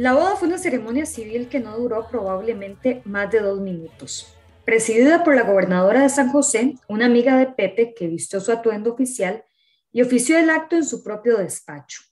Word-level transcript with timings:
La 0.00 0.14
boda 0.14 0.34
fue 0.36 0.48
una 0.48 0.56
ceremonia 0.56 1.04
civil 1.04 1.48
que 1.48 1.60
no 1.60 1.76
duró 1.76 2.08
probablemente 2.08 3.02
más 3.04 3.30
de 3.30 3.40
dos 3.40 3.60
minutos. 3.60 4.34
Presidida 4.64 5.22
por 5.22 5.34
la 5.34 5.42
gobernadora 5.42 6.00
de 6.00 6.08
San 6.08 6.32
José, 6.32 6.76
una 6.88 7.04
amiga 7.04 7.36
de 7.36 7.48
Pepe 7.48 7.92
que 7.92 8.06
vistió 8.06 8.40
su 8.40 8.50
atuendo 8.50 8.94
oficial 8.94 9.44
y 9.92 10.00
ofició 10.00 10.38
el 10.38 10.48
acto 10.48 10.76
en 10.76 10.86
su 10.86 11.04
propio 11.04 11.36
despacho. 11.36 12.09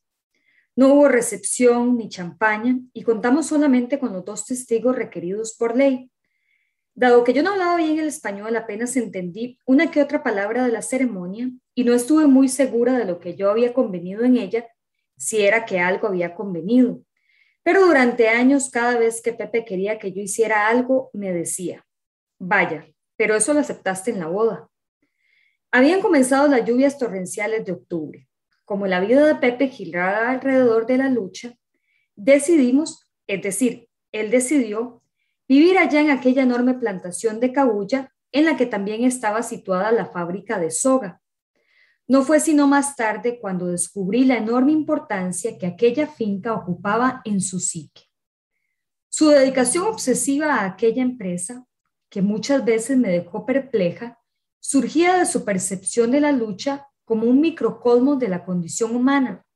No 0.79 0.95
hubo 0.95 1.09
recepción 1.09 1.97
ni 1.97 2.09
champaña 2.09 2.79
y 2.93 3.03
contamos 3.03 3.47
solamente 3.47 3.99
con 3.99 4.13
los 4.13 4.25
dos 4.25 4.47
testigos 4.47 4.95
requeridos 4.95 5.57
por 5.57 5.77
ley. 5.77 6.09
Dado 6.95 7.25
que 7.25 7.33
yo 7.33 7.43
no 7.43 7.51
hablaba 7.51 7.75
bien 7.75 7.99
el 7.99 8.07
español, 8.07 8.55
apenas 8.55 8.97
entendí 8.97 9.59
una 9.67 9.91
que 9.91 10.01
otra 10.01 10.23
palabra 10.23 10.65
de 10.65 10.71
la 10.71 10.83
ceremonia 10.83 11.51
y 11.75 11.83
no 11.83 11.95
estuve 11.95 12.29
muy 12.29 12.49
segura 12.49 12.97
de 12.97 13.07
lo 13.07 13.19
que 13.19 13.35
yo 13.35 13.51
había 13.51 13.75
convenido 13.75 14.23
en 14.23 14.37
ella, 14.37 14.69
si 15.17 15.43
era 15.43 15.65
que 15.65 15.81
algo 15.81 16.07
había 16.07 16.37
convenido. 16.37 17.03
Pero 17.65 17.85
durante 17.85 18.29
años, 18.29 18.71
cada 18.71 18.97
vez 18.97 19.21
que 19.21 19.33
Pepe 19.33 19.65
quería 19.65 19.99
que 19.99 20.13
yo 20.13 20.23
hiciera 20.23 20.69
algo, 20.69 21.11
me 21.13 21.33
decía, 21.33 21.85
vaya, 22.39 22.87
pero 23.17 23.35
eso 23.35 23.53
lo 23.53 23.59
aceptaste 23.59 24.13
en 24.13 24.21
la 24.21 24.29
boda. 24.29 24.71
Habían 25.73 26.01
comenzado 26.01 26.47
las 26.47 26.65
lluvias 26.65 26.99
torrenciales 26.99 27.65
de 27.65 27.73
octubre. 27.73 28.28
Como 28.69 28.87
la 28.87 29.01
vida 29.01 29.25
de 29.25 29.35
Pepe 29.35 29.69
giraba 29.69 30.29
alrededor 30.29 30.85
de 30.85 30.99
la 30.99 31.09
lucha, 31.09 31.55
decidimos, 32.15 33.11
es 33.27 33.41
decir, 33.41 33.89
él 34.13 34.31
decidió, 34.31 35.03
vivir 35.49 35.79
allá 35.79 36.03
en 36.03 36.11
aquella 36.11 36.43
enorme 36.43 36.75
plantación 36.75 37.41
de 37.41 37.51
cabulla 37.51 38.13
en 38.31 38.45
la 38.45 38.59
que 38.59 38.67
también 38.67 39.05
estaba 39.05 39.43
situada 39.43 39.91
la 39.91 40.05
fábrica 40.05 40.59
de 40.59 40.71
soga. 40.71 41.23
No 42.07 42.25
fue 42.25 42.41
sino 42.41 42.67
más 42.67 42.95
tarde 42.95 43.39
cuando 43.41 43.69
descubrí 43.69 44.27
la 44.27 44.37
enorme 44.37 44.73
importancia 44.73 45.57
que 45.57 45.67
aquella 45.67 46.07
finca 46.07 46.53
ocupaba 46.53 47.23
en 47.25 47.41
su 47.41 47.61
psique. 47.61 48.03
Su 49.09 49.31
dedicación 49.31 49.87
obsesiva 49.87 50.57
a 50.57 50.67
aquella 50.67 51.01
empresa, 51.01 51.65
que 52.11 52.21
muchas 52.21 52.67
veces 52.67 52.99
me 52.99 53.09
dejó 53.09 53.47
perpleja, 53.47 54.19
surgía 54.61 55.17
de 55.17 55.25
su 55.25 55.47
percepción 55.47 56.11
de 56.11 56.21
la 56.21 56.33
lucha 56.33 56.85
como 57.09 57.27
un 57.27 57.41
microcosmo 57.41 58.17
de 58.17 58.29
la 58.29 58.45
condición 58.45 58.95
humana. 58.95 59.47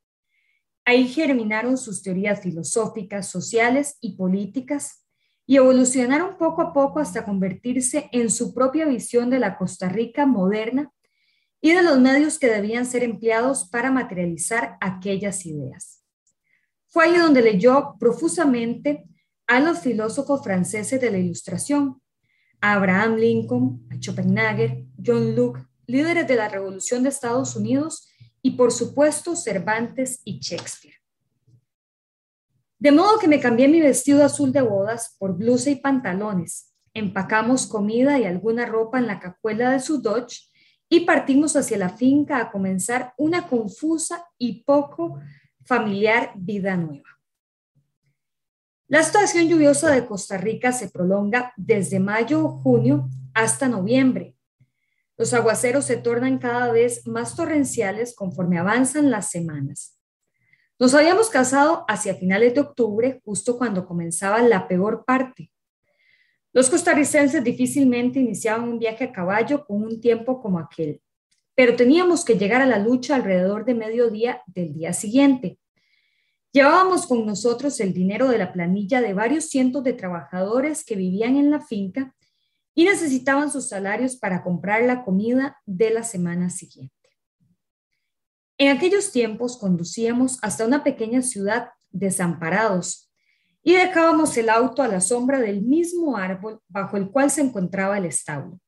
Ahí 0.85 1.07
germinaron 1.07 1.77
sus 1.77 2.01
teorías 2.01 2.41
filosóficas, 2.41 3.29
sociales 3.29 3.97
y 4.01 4.17
políticas 4.17 5.05
y 5.45 5.57
evolucionaron 5.57 6.35
poco 6.37 6.63
a 6.63 6.73
poco 6.73 6.99
hasta 6.99 7.23
convertirse 7.23 8.09
en 8.11 8.31
su 8.31 8.55
propia 8.55 8.85
visión 8.85 9.29
de 9.29 9.37
la 9.37 9.55
Costa 9.55 9.87
Rica 9.87 10.25
moderna 10.25 10.91
y 11.61 11.73
de 11.73 11.83
los 11.83 11.99
medios 11.99 12.39
que 12.39 12.47
debían 12.47 12.87
ser 12.87 13.03
empleados 13.03 13.69
para 13.69 13.91
materializar 13.91 14.75
aquellas 14.81 15.45
ideas. 15.45 16.03
Fue 16.87 17.05
ahí 17.05 17.17
donde 17.17 17.43
leyó 17.43 17.95
profusamente 17.99 19.05
a 19.45 19.59
los 19.59 19.79
filósofos 19.79 20.43
franceses 20.43 20.99
de 20.99 21.11
la 21.11 21.19
Ilustración, 21.19 22.01
a 22.61 22.73
Abraham 22.73 23.17
Lincoln, 23.17 23.87
a 23.91 23.95
Schopenhauer, 23.95 24.85
John 25.05 25.35
Locke, 25.35 25.61
líderes 25.85 26.27
de 26.27 26.35
la 26.35 26.49
Revolución 26.49 27.03
de 27.03 27.09
Estados 27.09 27.55
Unidos 27.55 28.07
y 28.41 28.51
por 28.51 28.71
supuesto 28.71 29.35
Cervantes 29.35 30.21
y 30.25 30.39
Shakespeare. 30.39 30.95
De 32.79 32.91
modo 32.91 33.17
que 33.17 33.27
me 33.27 33.39
cambié 33.39 33.67
mi 33.67 33.79
vestido 33.79 34.23
azul 34.23 34.51
de 34.51 34.61
bodas 34.61 35.15
por 35.17 35.37
blusa 35.37 35.69
y 35.69 35.75
pantalones, 35.77 36.73
empacamos 36.93 37.65
comida 37.65 38.19
y 38.19 38.25
alguna 38.25 38.65
ropa 38.65 38.99
en 38.99 39.07
la 39.07 39.19
cajuela 39.19 39.71
de 39.71 39.79
su 39.79 40.01
Dodge 40.01 40.49
y 40.89 41.01
partimos 41.01 41.55
hacia 41.55 41.77
la 41.77 41.89
finca 41.89 42.37
a 42.37 42.51
comenzar 42.51 43.13
una 43.17 43.47
confusa 43.47 44.27
y 44.37 44.63
poco 44.63 45.19
familiar 45.65 46.33
vida 46.35 46.75
nueva. 46.75 47.09
La 48.87 48.99
estación 48.99 49.47
lluviosa 49.47 49.89
de 49.89 50.05
Costa 50.05 50.37
Rica 50.37 50.71
se 50.71 50.89
prolonga 50.89 51.53
desde 51.55 51.99
mayo 51.99 52.45
o 52.45 52.49
junio 52.49 53.09
hasta 53.33 53.67
noviembre. 53.67 54.32
Los 55.17 55.33
aguaceros 55.33 55.85
se 55.85 55.97
tornan 55.97 56.39
cada 56.39 56.71
vez 56.71 57.05
más 57.05 57.35
torrenciales 57.35 58.15
conforme 58.15 58.57
avanzan 58.57 59.11
las 59.11 59.29
semanas. 59.29 59.99
Nos 60.79 60.95
habíamos 60.95 61.29
casado 61.29 61.85
hacia 61.87 62.15
finales 62.15 62.55
de 62.55 62.61
octubre, 62.61 63.21
justo 63.23 63.57
cuando 63.57 63.85
comenzaba 63.85 64.41
la 64.41 64.67
peor 64.67 65.05
parte. 65.05 65.51
Los 66.51 66.69
costarricenses 66.69 67.43
difícilmente 67.43 68.19
iniciaban 68.19 68.67
un 68.67 68.79
viaje 68.79 69.05
a 69.05 69.11
caballo 69.11 69.65
con 69.65 69.83
un 69.83 70.01
tiempo 70.01 70.41
como 70.41 70.59
aquel, 70.59 71.01
pero 71.55 71.75
teníamos 71.75 72.25
que 72.25 72.35
llegar 72.35 72.61
a 72.61 72.65
la 72.65 72.79
lucha 72.79 73.15
alrededor 73.15 73.65
de 73.65 73.75
mediodía 73.75 74.41
del 74.47 74.73
día 74.73 74.93
siguiente. 74.93 75.59
Llevábamos 76.51 77.07
con 77.07 77.25
nosotros 77.25 77.79
el 77.79 77.93
dinero 77.93 78.27
de 78.27 78.39
la 78.39 78.51
planilla 78.51 79.01
de 79.01 79.13
varios 79.13 79.45
cientos 79.45 79.83
de 79.83 79.93
trabajadores 79.93 80.83
que 80.83 80.95
vivían 80.95 81.37
en 81.37 81.49
la 81.49 81.59
finca 81.59 82.15
y 82.75 82.85
necesitaban 82.85 83.51
sus 83.51 83.69
salarios 83.69 84.15
para 84.15 84.43
comprar 84.43 84.83
la 84.83 85.03
comida 85.03 85.57
de 85.65 85.91
la 85.91 86.03
semana 86.03 86.49
siguiente. 86.49 86.93
En 88.57 88.75
aquellos 88.75 89.11
tiempos 89.11 89.57
conducíamos 89.57 90.39
hasta 90.41 90.65
una 90.65 90.83
pequeña 90.83 91.21
ciudad 91.21 91.69
desamparados 91.91 93.11
y 93.63 93.73
dejábamos 93.73 94.35
el 94.37 94.49
auto 94.49 94.81
a 94.81 94.87
la 94.87 95.01
sombra 95.01 95.39
del 95.39 95.61
mismo 95.61 96.17
árbol 96.17 96.59
bajo 96.67 96.97
el 96.97 97.09
cual 97.09 97.31
se 97.31 97.41
encontraba 97.41 97.97
el 97.97 98.05
establo. 98.05 98.59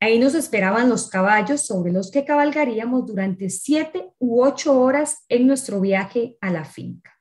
Ahí 0.00 0.18
nos 0.18 0.34
esperaban 0.34 0.88
los 0.88 1.08
caballos 1.08 1.62
sobre 1.62 1.92
los 1.92 2.10
que 2.10 2.24
cabalgaríamos 2.24 3.06
durante 3.06 3.48
siete 3.50 4.10
u 4.18 4.42
ocho 4.42 4.78
horas 4.80 5.24
en 5.28 5.46
nuestro 5.46 5.80
viaje 5.80 6.36
a 6.40 6.50
la 6.50 6.64
finca. 6.64 7.12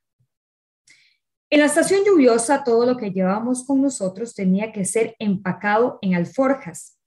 En 1.53 1.59
la 1.59 1.65
estación 1.65 2.05
lluviosa, 2.05 2.63
todo 2.63 2.85
lo 2.85 2.95
que 2.95 3.11
llevábamos 3.11 3.65
con 3.65 3.81
nosotros 3.81 4.33
tenía 4.33 4.71
que 4.71 4.85
ser 4.85 5.17
empacado 5.19 5.99
en 6.01 6.15
alforjas. 6.15 6.97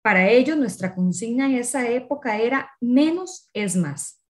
Para 0.00 0.30
ello, 0.30 0.56
nuestra 0.56 0.94
consigna 0.94 1.44
en 1.44 1.56
esa 1.56 1.86
época 1.90 2.38
era 2.38 2.70
menos 2.80 3.50
es 3.52 3.76
más. 3.76 4.24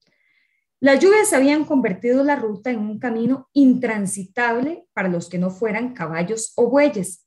Las 0.78 1.00
lluvias 1.00 1.32
habían 1.32 1.64
convertido 1.64 2.22
la 2.22 2.36
ruta 2.36 2.70
en 2.70 2.78
un 2.78 3.00
camino 3.00 3.48
intransitable 3.52 4.86
para 4.92 5.08
los 5.08 5.28
que 5.28 5.38
no 5.38 5.50
fueran 5.50 5.94
caballos 5.94 6.52
o 6.54 6.70
bueyes. 6.70 7.26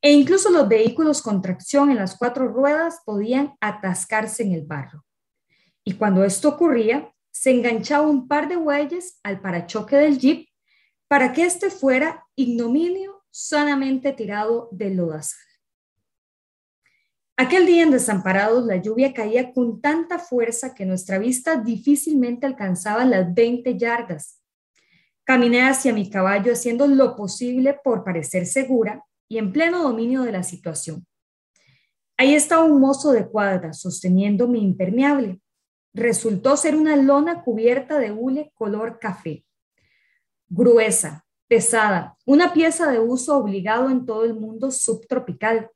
E 0.00 0.12
incluso 0.12 0.48
los 0.48 0.66
vehículos 0.66 1.20
con 1.20 1.42
tracción 1.42 1.90
en 1.90 1.96
las 1.96 2.16
cuatro 2.16 2.48
ruedas 2.48 3.02
podían 3.04 3.52
atascarse 3.60 4.44
en 4.44 4.52
el 4.52 4.64
barro. 4.64 5.04
Y 5.84 5.92
cuando 5.92 6.24
esto 6.24 6.48
ocurría, 6.48 7.12
se 7.30 7.50
enganchaba 7.50 8.08
un 8.08 8.26
par 8.28 8.48
de 8.48 8.56
bueyes 8.56 9.20
al 9.22 9.42
parachoque 9.42 9.96
del 9.96 10.18
jeep 10.18 10.49
para 11.10 11.32
que 11.32 11.42
éste 11.42 11.70
fuera 11.70 12.24
ignominio 12.36 13.24
sanamente 13.32 14.12
tirado 14.12 14.68
del 14.70 14.94
lodazal. 14.94 15.40
Aquel 17.36 17.66
día 17.66 17.82
en 17.82 17.90
Desamparados 17.90 18.64
la 18.64 18.76
lluvia 18.76 19.12
caía 19.12 19.52
con 19.52 19.80
tanta 19.80 20.20
fuerza 20.20 20.72
que 20.72 20.86
nuestra 20.86 21.18
vista 21.18 21.56
difícilmente 21.56 22.46
alcanzaba 22.46 23.04
las 23.04 23.34
20 23.34 23.76
yardas. 23.76 24.40
Caminé 25.24 25.62
hacia 25.62 25.92
mi 25.92 26.08
caballo 26.08 26.52
haciendo 26.52 26.86
lo 26.86 27.16
posible 27.16 27.76
por 27.82 28.04
parecer 28.04 28.46
segura 28.46 29.04
y 29.28 29.38
en 29.38 29.52
pleno 29.52 29.82
dominio 29.82 30.22
de 30.22 30.30
la 30.30 30.44
situación. 30.44 31.04
Ahí 32.16 32.36
estaba 32.36 32.62
un 32.62 32.80
mozo 32.80 33.10
de 33.10 33.26
cuadra 33.26 33.72
sosteniendo 33.72 34.46
mi 34.46 34.62
impermeable. 34.62 35.40
Resultó 35.92 36.56
ser 36.56 36.76
una 36.76 36.94
lona 36.94 37.42
cubierta 37.42 37.98
de 37.98 38.12
hule 38.12 38.52
color 38.54 39.00
café. 39.00 39.44
Gruesa, 40.50 41.24
pesada, 41.48 42.18
una 42.26 42.52
pieza 42.52 42.90
de 42.90 42.98
uso 42.98 43.38
obligado 43.38 43.88
en 43.88 44.04
todo 44.04 44.24
el 44.24 44.34
mundo 44.34 44.70
subtropical 44.70 45.70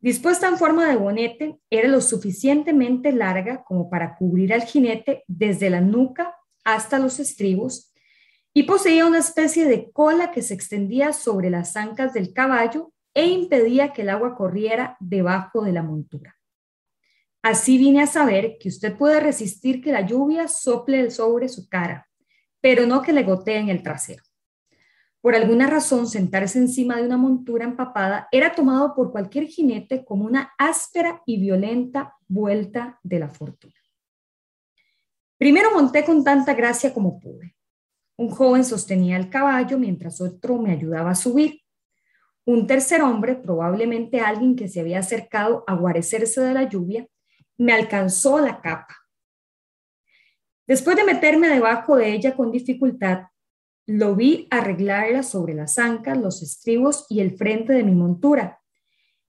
Dispuesta 0.00 0.46
en 0.46 0.58
forma 0.58 0.88
de 0.88 0.94
bonete, 0.94 1.58
era 1.70 1.88
lo 1.88 2.00
suficientemente 2.00 3.10
larga 3.10 3.64
como 3.64 3.90
para 3.90 4.16
cubrir 4.16 4.54
al 4.54 4.62
jinete 4.62 5.24
desde 5.26 5.70
la 5.70 5.80
nuca 5.80 6.36
hasta 6.64 7.00
los 7.00 7.18
estribos 7.18 7.92
y 8.54 8.62
poseía 8.62 9.06
una 9.06 9.18
especie 9.18 9.66
de 9.66 9.90
cola 9.90 10.30
que 10.30 10.42
se 10.42 10.54
extendía 10.54 11.12
sobre 11.12 11.50
las 11.50 11.76
ancas 11.76 12.14
del 12.14 12.32
caballo 12.32 12.92
e 13.12 13.26
impedía 13.26 13.92
que 13.92 14.02
el 14.02 14.10
agua 14.10 14.36
corriera 14.36 14.96
debajo 15.00 15.64
de 15.64 15.72
la 15.72 15.82
montura. 15.82 16.36
Así 17.42 17.76
vine 17.76 18.02
a 18.02 18.06
saber 18.06 18.56
que 18.60 18.68
usted 18.68 18.96
puede 18.96 19.18
resistir 19.18 19.82
que 19.82 19.90
la 19.90 20.02
lluvia 20.02 20.46
sople 20.46 21.10
sobre 21.10 21.48
su 21.48 21.68
cara, 21.68 22.07
pero 22.68 22.84
no 22.84 23.00
que 23.00 23.14
le 23.14 23.22
gotee 23.22 23.56
en 23.56 23.70
el 23.70 23.82
trasero. 23.82 24.22
Por 25.22 25.34
alguna 25.34 25.68
razón, 25.68 26.06
sentarse 26.06 26.58
encima 26.58 26.96
de 26.96 27.06
una 27.06 27.16
montura 27.16 27.64
empapada 27.64 28.28
era 28.30 28.54
tomado 28.54 28.94
por 28.94 29.10
cualquier 29.10 29.46
jinete 29.46 30.04
como 30.04 30.26
una 30.26 30.52
áspera 30.58 31.22
y 31.24 31.40
violenta 31.40 32.14
vuelta 32.26 33.00
de 33.02 33.20
la 33.20 33.30
fortuna. 33.30 33.72
Primero 35.38 35.72
monté 35.72 36.04
con 36.04 36.22
tanta 36.22 36.52
gracia 36.52 36.92
como 36.92 37.18
pude. 37.18 37.56
Un 38.18 38.28
joven 38.28 38.66
sostenía 38.66 39.16
el 39.16 39.30
caballo 39.30 39.78
mientras 39.78 40.20
otro 40.20 40.58
me 40.58 40.72
ayudaba 40.72 41.12
a 41.12 41.14
subir. 41.14 41.62
Un 42.44 42.66
tercer 42.66 43.00
hombre, 43.00 43.36
probablemente 43.36 44.20
alguien 44.20 44.56
que 44.56 44.68
se 44.68 44.80
había 44.80 44.98
acercado 44.98 45.64
a 45.66 45.74
guarecerse 45.74 46.42
de 46.42 46.52
la 46.52 46.68
lluvia, 46.68 47.08
me 47.56 47.72
alcanzó 47.72 48.38
la 48.40 48.60
capa. 48.60 48.94
Después 50.68 50.96
de 50.96 51.04
meterme 51.04 51.48
debajo 51.48 51.96
de 51.96 52.12
ella 52.12 52.36
con 52.36 52.52
dificultad, 52.52 53.22
lo 53.86 54.14
vi 54.14 54.46
arreglarla 54.50 55.22
sobre 55.22 55.54
las 55.54 55.78
ancas, 55.78 56.18
los 56.18 56.42
estribos 56.42 57.06
y 57.08 57.20
el 57.20 57.38
frente 57.38 57.72
de 57.72 57.82
mi 57.82 57.94
montura. 57.94 58.60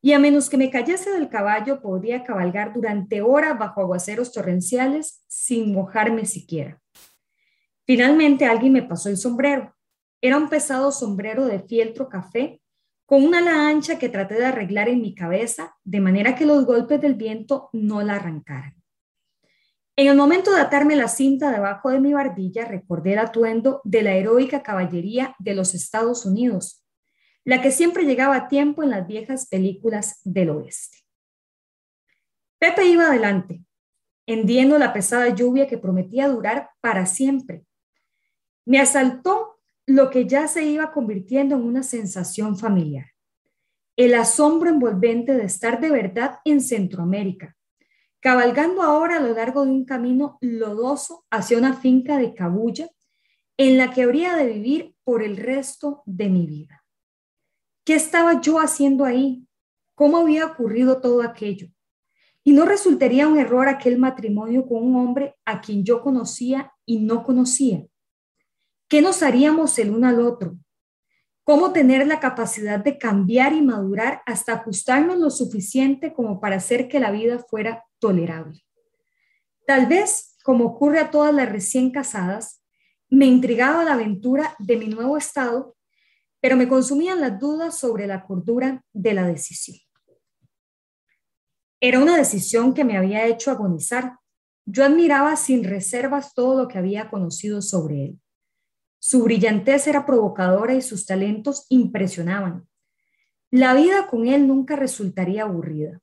Y 0.01 0.11
a 0.11 0.19
menos 0.19 0.49
que 0.49 0.57
me 0.57 0.69
cayese 0.69 1.11
del 1.11 1.29
caballo, 1.29 1.81
podría 1.81 2.25
cabalgar 2.25 2.73
durante 2.73 3.21
horas 3.21 3.57
bajo 3.57 3.79
aguaceros 3.79 4.33
torrenciales 4.33 5.23
sin 5.27 5.73
mojarme 5.73 6.25
siquiera. 6.25 6.81
Finalmente 7.85 8.45
alguien 8.45 8.73
me 8.73 8.83
pasó 8.83 9.07
el 9.07 9.15
sombrero. 9.15 9.73
Era 10.21 10.35
un 10.35 10.49
pesado 10.49 10.91
sombrero 10.91 11.45
de 11.45 11.59
fieltro 11.59 12.09
café 12.09 12.61
con 13.05 13.23
una 13.23 13.37
ala 13.37 13.69
ancha 13.69 13.97
que 13.97 14.09
traté 14.09 14.35
de 14.35 14.45
arreglar 14.45 14.89
en 14.89 15.01
mi 15.01 15.15
cabeza 15.15 15.77
de 15.85 16.01
manera 16.01 16.35
que 16.35 16.45
los 16.45 16.65
golpes 16.65 16.99
del 16.99 17.15
viento 17.15 17.69
no 17.71 18.01
la 18.03 18.15
arrancaran. 18.15 18.78
En 19.99 20.07
el 20.07 20.15
momento 20.15 20.53
de 20.53 20.61
atarme 20.61 20.95
la 20.95 21.09
cinta 21.09 21.51
debajo 21.51 21.89
de 21.89 21.99
mi 21.99 22.13
barbilla, 22.13 22.63
recordé 22.63 23.11
el 23.11 23.19
atuendo 23.19 23.81
de 23.83 24.01
la 24.01 24.13
heroica 24.13 24.63
caballería 24.63 25.35
de 25.39 25.53
los 25.53 25.75
Estados 25.75 26.25
Unidos, 26.25 26.85
la 27.43 27.61
que 27.61 27.69
siempre 27.69 28.05
llegaba 28.05 28.37
a 28.37 28.47
tiempo 28.47 28.81
en 28.81 28.91
las 28.91 29.05
viejas 29.05 29.49
películas 29.49 30.21
del 30.23 30.51
oeste. 30.51 30.99
Pepe 32.59 32.85
iba 32.85 33.07
adelante, 33.07 33.61
hendiendo 34.25 34.77
la 34.77 34.93
pesada 34.93 35.35
lluvia 35.35 35.67
que 35.67 35.77
prometía 35.77 36.29
durar 36.29 36.69
para 36.79 37.05
siempre. 37.05 37.65
Me 38.63 38.79
asaltó 38.79 39.59
lo 39.85 40.09
que 40.09 40.25
ya 40.25 40.47
se 40.47 40.63
iba 40.63 40.93
convirtiendo 40.93 41.57
en 41.57 41.63
una 41.63 41.83
sensación 41.83 42.57
familiar. 42.57 43.07
El 43.97 44.13
asombro 44.13 44.69
envolvente 44.69 45.33
de 45.33 45.43
estar 45.43 45.81
de 45.81 45.91
verdad 45.91 46.39
en 46.45 46.61
Centroamérica, 46.61 47.57
cabalgando 48.19 48.81
ahora 48.81 49.17
a 49.17 49.19
lo 49.21 49.33
largo 49.33 49.65
de 49.65 49.71
un 49.71 49.85
camino 49.85 50.37
lodoso 50.41 51.25
hacia 51.29 51.57
una 51.57 51.73
finca 51.73 52.17
de 52.17 52.33
cabulla 52.33 52.89
en 53.57 53.77
la 53.77 53.91
que 53.91 54.03
habría 54.03 54.35
de 54.35 54.47
vivir 54.47 54.95
por 55.03 55.23
el 55.23 55.37
resto 55.37 56.03
de 56.05 56.29
mi 56.29 56.45
vida. 56.45 56.83
¿Qué 57.85 57.95
estaba 57.95 58.41
yo 58.41 58.59
haciendo 58.59 59.05
ahí? 59.05 59.45
¿Cómo 59.95 60.17
había 60.17 60.45
ocurrido 60.45 61.01
todo 61.01 61.21
aquello? 61.21 61.67
Y 62.43 62.53
no 62.53 62.65
resultaría 62.65 63.27
un 63.27 63.37
error 63.37 63.67
aquel 63.67 63.97
matrimonio 63.97 64.65
con 64.65 64.83
un 64.83 64.95
hombre 64.95 65.35
a 65.45 65.59
quien 65.59 65.83
yo 65.83 66.01
conocía 66.01 66.71
y 66.85 66.99
no 66.99 67.23
conocía. 67.23 67.85
¿Qué 68.87 69.01
nos 69.01 69.23
haríamos 69.23 69.77
el 69.77 69.91
uno 69.91 70.07
al 70.07 70.21
otro? 70.21 70.57
¿Cómo 71.43 71.73
tener 71.73 72.05
la 72.07 72.19
capacidad 72.19 72.79
de 72.79 72.97
cambiar 72.97 73.53
y 73.53 73.61
madurar 73.61 74.21
hasta 74.25 74.53
ajustarnos 74.53 75.17
lo 75.17 75.29
suficiente 75.29 76.13
como 76.13 76.39
para 76.39 76.57
hacer 76.57 76.87
que 76.87 76.99
la 76.99 77.11
vida 77.11 77.39
fuera 77.39 77.83
tolerable? 77.99 78.63
Tal 79.67 79.85
vez, 79.85 80.37
como 80.43 80.65
ocurre 80.65 80.99
a 80.99 81.11
todas 81.11 81.33
las 81.33 81.51
recién 81.51 81.91
casadas, 81.91 82.63
me 83.09 83.25
intrigaba 83.25 83.83
la 83.83 83.93
aventura 83.93 84.55
de 84.59 84.77
mi 84.77 84.87
nuevo 84.87 85.17
estado, 85.17 85.75
pero 86.39 86.55
me 86.55 86.67
consumían 86.67 87.21
las 87.21 87.39
dudas 87.39 87.77
sobre 87.77 88.07
la 88.07 88.23
cordura 88.25 88.83
de 88.93 89.13
la 89.13 89.27
decisión. 89.27 89.77
Era 91.81 91.99
una 91.99 92.17
decisión 92.17 92.73
que 92.73 92.83
me 92.83 92.97
había 92.97 93.25
hecho 93.25 93.51
agonizar. 93.51 94.17
Yo 94.65 94.83
admiraba 94.83 95.35
sin 95.35 95.63
reservas 95.63 96.33
todo 96.33 96.61
lo 96.61 96.67
que 96.67 96.77
había 96.77 97.09
conocido 97.09 97.61
sobre 97.61 98.05
él. 98.05 98.19
Su 98.99 99.23
brillantez 99.23 99.87
era 99.87 100.05
provocadora 100.05 100.73
y 100.73 100.81
sus 100.81 101.05
talentos 101.05 101.65
impresionaban. 101.69 102.67
La 103.49 103.73
vida 103.73 104.07
con 104.07 104.27
él 104.27 104.45
nunca 104.45 104.75
resultaría 104.75 105.43
aburrida, 105.43 106.01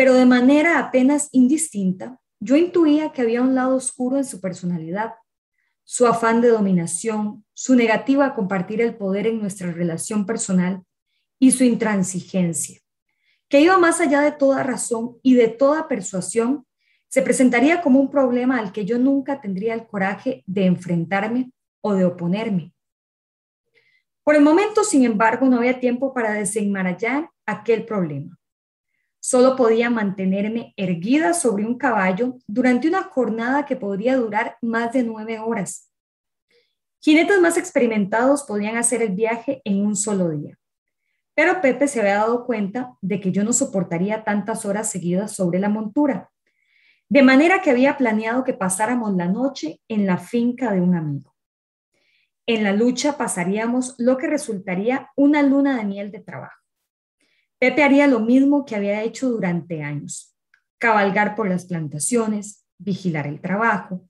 pero 0.00 0.14
de 0.14 0.24
manera 0.24 0.78
apenas 0.78 1.28
indistinta, 1.30 2.18
yo 2.40 2.56
intuía 2.56 3.12
que 3.12 3.20
había 3.20 3.42
un 3.42 3.54
lado 3.54 3.76
oscuro 3.76 4.16
en 4.16 4.24
su 4.24 4.40
personalidad, 4.40 5.12
su 5.84 6.06
afán 6.06 6.40
de 6.40 6.48
dominación, 6.48 7.44
su 7.52 7.74
negativa 7.74 8.24
a 8.24 8.34
compartir 8.34 8.80
el 8.80 8.96
poder 8.96 9.26
en 9.26 9.42
nuestra 9.42 9.70
relación 9.72 10.24
personal 10.24 10.82
y 11.38 11.50
su 11.50 11.64
intransigencia, 11.64 12.80
que 13.46 13.60
iba 13.60 13.76
más 13.76 14.00
allá 14.00 14.22
de 14.22 14.32
toda 14.32 14.62
razón 14.62 15.18
y 15.22 15.34
de 15.34 15.48
toda 15.48 15.86
persuasión, 15.86 16.66
se 17.10 17.20
presentaría 17.20 17.82
como 17.82 18.00
un 18.00 18.10
problema 18.10 18.58
al 18.58 18.72
que 18.72 18.86
yo 18.86 18.98
nunca 18.98 19.42
tendría 19.42 19.74
el 19.74 19.86
coraje 19.86 20.42
de 20.46 20.64
enfrentarme 20.64 21.52
o 21.82 21.92
de 21.92 22.06
oponerme. 22.06 22.72
Por 24.24 24.34
el 24.34 24.40
momento, 24.40 24.82
sin 24.82 25.04
embargo, 25.04 25.44
no 25.44 25.58
había 25.58 25.78
tiempo 25.78 26.14
para 26.14 26.32
desenmarañar 26.32 27.28
aquel 27.44 27.84
problema. 27.84 28.39
Solo 29.20 29.54
podía 29.54 29.90
mantenerme 29.90 30.72
erguida 30.76 31.34
sobre 31.34 31.66
un 31.66 31.76
caballo 31.76 32.38
durante 32.46 32.88
una 32.88 33.02
jornada 33.02 33.66
que 33.66 33.76
podría 33.76 34.16
durar 34.16 34.56
más 34.62 34.94
de 34.94 35.02
nueve 35.02 35.38
horas. 35.38 35.92
Jinetes 37.00 37.40
más 37.40 37.58
experimentados 37.58 38.44
podían 38.44 38.76
hacer 38.76 39.02
el 39.02 39.14
viaje 39.14 39.60
en 39.64 39.84
un 39.84 39.94
solo 39.94 40.30
día. 40.30 40.58
Pero 41.34 41.60
Pepe 41.60 41.86
se 41.86 42.00
había 42.00 42.16
dado 42.16 42.44
cuenta 42.44 42.94
de 43.02 43.20
que 43.20 43.30
yo 43.30 43.44
no 43.44 43.52
soportaría 43.52 44.24
tantas 44.24 44.64
horas 44.64 44.90
seguidas 44.90 45.34
sobre 45.34 45.58
la 45.58 45.68
montura, 45.68 46.30
de 47.08 47.22
manera 47.22 47.60
que 47.60 47.70
había 47.70 47.96
planeado 47.96 48.44
que 48.44 48.54
pasáramos 48.54 49.14
la 49.16 49.26
noche 49.26 49.80
en 49.88 50.06
la 50.06 50.16
finca 50.16 50.72
de 50.72 50.80
un 50.80 50.94
amigo. 50.94 51.34
En 52.46 52.64
la 52.64 52.72
lucha 52.72 53.16
pasaríamos 53.16 53.94
lo 53.98 54.16
que 54.16 54.26
resultaría 54.26 55.10
una 55.16 55.42
luna 55.42 55.76
de 55.76 55.84
miel 55.84 56.10
de 56.10 56.20
trabajo. 56.20 56.59
Pepe 57.60 57.82
haría 57.82 58.06
lo 58.06 58.20
mismo 58.20 58.64
que 58.64 58.74
había 58.74 59.02
hecho 59.02 59.28
durante 59.28 59.82
años, 59.82 60.34
cabalgar 60.78 61.36
por 61.36 61.46
las 61.46 61.66
plantaciones, 61.66 62.64
vigilar 62.78 63.26
el 63.26 63.38
trabajo, 63.38 64.08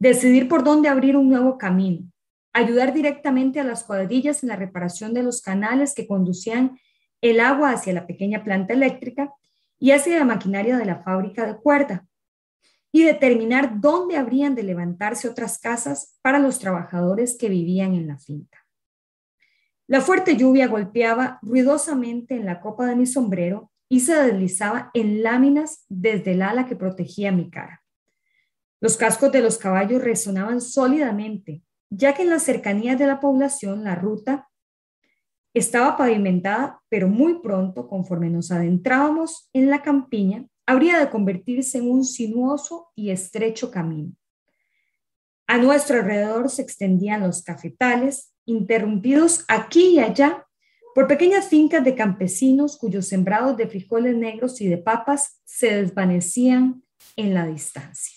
decidir 0.00 0.48
por 0.48 0.64
dónde 0.64 0.88
abrir 0.88 1.16
un 1.16 1.28
nuevo 1.28 1.58
camino, 1.58 2.10
ayudar 2.52 2.92
directamente 2.92 3.60
a 3.60 3.64
las 3.64 3.84
cuadrillas 3.84 4.42
en 4.42 4.48
la 4.48 4.56
reparación 4.56 5.14
de 5.14 5.22
los 5.22 5.40
canales 5.40 5.94
que 5.94 6.08
conducían 6.08 6.76
el 7.20 7.38
agua 7.38 7.70
hacia 7.70 7.92
la 7.92 8.04
pequeña 8.04 8.42
planta 8.42 8.74
eléctrica 8.74 9.32
y 9.78 9.92
hacia 9.92 10.18
la 10.18 10.24
maquinaria 10.24 10.76
de 10.76 10.84
la 10.84 11.00
fábrica 11.04 11.46
de 11.46 11.56
cuerda, 11.56 12.04
y 12.90 13.04
determinar 13.04 13.80
dónde 13.80 14.16
habrían 14.16 14.56
de 14.56 14.64
levantarse 14.64 15.28
otras 15.28 15.60
casas 15.60 16.18
para 16.20 16.40
los 16.40 16.58
trabajadores 16.58 17.38
que 17.38 17.48
vivían 17.48 17.94
en 17.94 18.08
la 18.08 18.18
finca. 18.18 18.67
La 19.88 20.02
fuerte 20.02 20.36
lluvia 20.36 20.68
golpeaba 20.68 21.38
ruidosamente 21.40 22.34
en 22.34 22.44
la 22.44 22.60
copa 22.60 22.84
de 22.84 22.94
mi 22.94 23.06
sombrero 23.06 23.72
y 23.88 24.00
se 24.00 24.14
deslizaba 24.14 24.90
en 24.92 25.22
láminas 25.22 25.86
desde 25.88 26.32
el 26.32 26.42
ala 26.42 26.66
que 26.66 26.76
protegía 26.76 27.32
mi 27.32 27.48
cara. 27.48 27.82
Los 28.80 28.98
cascos 28.98 29.32
de 29.32 29.40
los 29.40 29.56
caballos 29.56 30.04
resonaban 30.04 30.60
sólidamente, 30.60 31.62
ya 31.88 32.12
que 32.14 32.22
en 32.22 32.28
las 32.28 32.42
cercanías 32.42 32.98
de 32.98 33.06
la 33.06 33.18
población 33.18 33.82
la 33.82 33.94
ruta 33.94 34.50
estaba 35.54 35.96
pavimentada, 35.96 36.82
pero 36.90 37.08
muy 37.08 37.40
pronto, 37.40 37.88
conforme 37.88 38.28
nos 38.28 38.50
adentrábamos 38.50 39.48
en 39.54 39.70
la 39.70 39.80
campiña, 39.80 40.46
habría 40.66 40.98
de 41.00 41.08
convertirse 41.08 41.78
en 41.78 41.90
un 41.90 42.04
sinuoso 42.04 42.88
y 42.94 43.08
estrecho 43.08 43.70
camino. 43.70 44.12
A 45.50 45.56
nuestro 45.56 45.96
alrededor 45.96 46.50
se 46.50 46.60
extendían 46.60 47.22
los 47.22 47.42
cafetales, 47.42 48.34
interrumpidos 48.44 49.46
aquí 49.48 49.94
y 49.94 49.98
allá 49.98 50.46
por 50.94 51.06
pequeñas 51.06 51.48
fincas 51.48 51.82
de 51.84 51.94
campesinos 51.94 52.76
cuyos 52.76 53.08
sembrados 53.08 53.56
de 53.56 53.66
frijoles 53.66 54.14
negros 54.14 54.60
y 54.60 54.68
de 54.68 54.76
papas 54.76 55.40
se 55.44 55.74
desvanecían 55.74 56.82
en 57.16 57.32
la 57.32 57.46
distancia. 57.46 58.14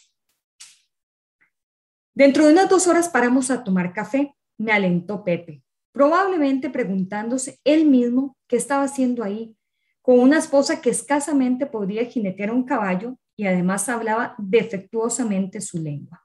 Dentro 2.14 2.46
de 2.46 2.52
unas 2.52 2.68
dos 2.68 2.88
horas 2.88 3.08
paramos 3.08 3.50
a 3.50 3.64
tomar 3.64 3.94
café, 3.94 4.36
me 4.58 4.74
alentó 4.74 5.24
Pepe, 5.24 5.64
probablemente 5.94 6.70
preguntándose 6.70 7.62
él 7.64 7.86
mismo 7.86 8.36
qué 8.46 8.58
estaba 8.58 8.84
haciendo 8.84 9.24
ahí, 9.24 9.56
con 10.02 10.20
una 10.20 10.40
esposa 10.40 10.82
que 10.82 10.90
escasamente 10.90 11.66
podría 11.66 12.04
jinetear 12.04 12.52
un 12.52 12.66
caballo 12.66 13.18
y 13.38 13.46
además 13.46 13.88
hablaba 13.88 14.36
defectuosamente 14.38 15.62
su 15.62 15.82
lengua. 15.82 16.22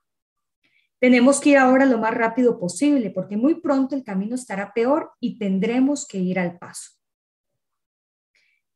Tenemos 0.98 1.40
que 1.40 1.50
ir 1.50 1.58
ahora 1.58 1.84
lo 1.84 1.98
más 1.98 2.14
rápido 2.14 2.58
posible 2.58 3.10
porque 3.10 3.36
muy 3.36 3.60
pronto 3.60 3.94
el 3.94 4.02
camino 4.02 4.34
estará 4.34 4.72
peor 4.72 5.12
y 5.20 5.38
tendremos 5.38 6.06
que 6.06 6.18
ir 6.18 6.38
al 6.38 6.58
paso. 6.58 6.92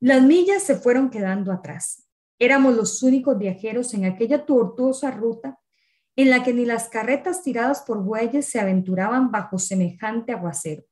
Las 0.01 0.23
millas 0.23 0.63
se 0.63 0.77
fueron 0.77 1.11
quedando 1.11 1.53
atrás. 1.53 2.09
Éramos 2.39 2.75
los 2.75 3.03
únicos 3.03 3.39
viajeros 3.39 3.93
en 3.95 4.05
aquella 4.05 4.47
tortuosa 4.47 5.11
ruta 5.11 5.59
en 6.17 6.31
la 6.31 6.43
que 6.43 6.53
ni 6.53 6.65
las 6.65 6.89
carretas 6.89 7.43
tiradas 7.43 7.83
por 7.83 8.03
bueyes 8.03 8.47
se 8.47 8.61
aventuraban 8.61 9.31
bajo 9.31 9.59
semejante 9.59 10.33
aguacero. 10.33 10.85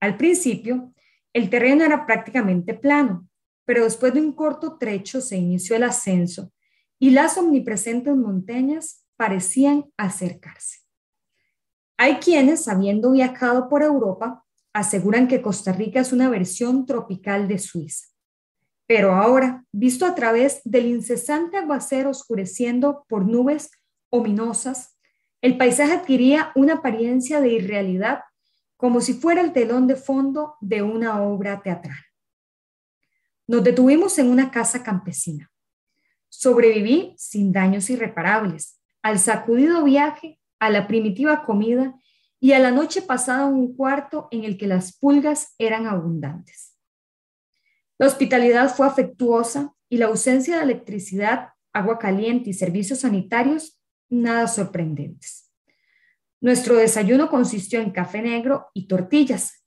Al 0.00 0.16
principio, 0.16 0.92
el 1.32 1.50
terreno 1.50 1.84
era 1.84 2.06
prácticamente 2.06 2.74
plano, 2.74 3.28
pero 3.64 3.84
después 3.84 4.14
de 4.14 4.20
un 4.20 4.32
corto 4.32 4.78
trecho 4.78 5.20
se 5.20 5.36
inició 5.36 5.76
el 5.76 5.82
ascenso 5.82 6.52
y 6.98 7.10
las 7.10 7.36
omnipresentes 7.36 8.14
montañas 8.14 9.03
parecían 9.16 9.86
acercarse. 9.96 10.80
Hay 11.96 12.16
quienes, 12.16 12.68
habiendo 12.68 13.12
viajado 13.12 13.68
por 13.68 13.82
Europa, 13.82 14.44
aseguran 14.72 15.28
que 15.28 15.40
Costa 15.40 15.72
Rica 15.72 16.00
es 16.00 16.12
una 16.12 16.28
versión 16.28 16.86
tropical 16.86 17.46
de 17.46 17.58
Suiza. 17.58 18.08
Pero 18.86 19.14
ahora, 19.14 19.64
visto 19.72 20.04
a 20.04 20.14
través 20.14 20.60
del 20.64 20.86
incesante 20.86 21.56
aguacero 21.56 22.10
oscureciendo 22.10 23.06
por 23.08 23.24
nubes 23.24 23.70
ominosas, 24.10 24.98
el 25.40 25.56
paisaje 25.56 25.92
adquiría 25.92 26.52
una 26.54 26.74
apariencia 26.74 27.40
de 27.40 27.50
irrealidad, 27.50 28.20
como 28.76 29.00
si 29.00 29.14
fuera 29.14 29.40
el 29.40 29.52
telón 29.52 29.86
de 29.86 29.96
fondo 29.96 30.56
de 30.60 30.82
una 30.82 31.22
obra 31.22 31.62
teatral. 31.62 31.96
Nos 33.46 33.62
detuvimos 33.62 34.18
en 34.18 34.28
una 34.28 34.50
casa 34.50 34.82
campesina. 34.82 35.50
Sobreviví 36.28 37.14
sin 37.16 37.52
daños 37.52 37.88
irreparables 37.90 38.80
al 39.04 39.18
sacudido 39.18 39.84
viaje, 39.84 40.40
a 40.58 40.70
la 40.70 40.88
primitiva 40.88 41.44
comida 41.44 41.94
y 42.40 42.52
a 42.52 42.58
la 42.58 42.70
noche 42.70 43.02
pasada 43.02 43.46
en 43.46 43.54
un 43.54 43.76
cuarto 43.76 44.28
en 44.30 44.44
el 44.44 44.56
que 44.56 44.66
las 44.66 44.96
pulgas 44.96 45.54
eran 45.58 45.86
abundantes. 45.86 46.74
La 47.98 48.06
hospitalidad 48.06 48.74
fue 48.74 48.86
afectuosa 48.86 49.74
y 49.90 49.98
la 49.98 50.06
ausencia 50.06 50.56
de 50.56 50.62
electricidad, 50.62 51.50
agua 51.74 51.98
caliente 51.98 52.48
y 52.48 52.54
servicios 52.54 53.00
sanitarios 53.00 53.78
nada 54.08 54.48
sorprendentes. 54.48 55.52
Nuestro 56.40 56.76
desayuno 56.76 57.28
consistió 57.28 57.80
en 57.80 57.90
café 57.90 58.22
negro 58.22 58.68
y 58.72 58.88
tortillas. 58.88 59.64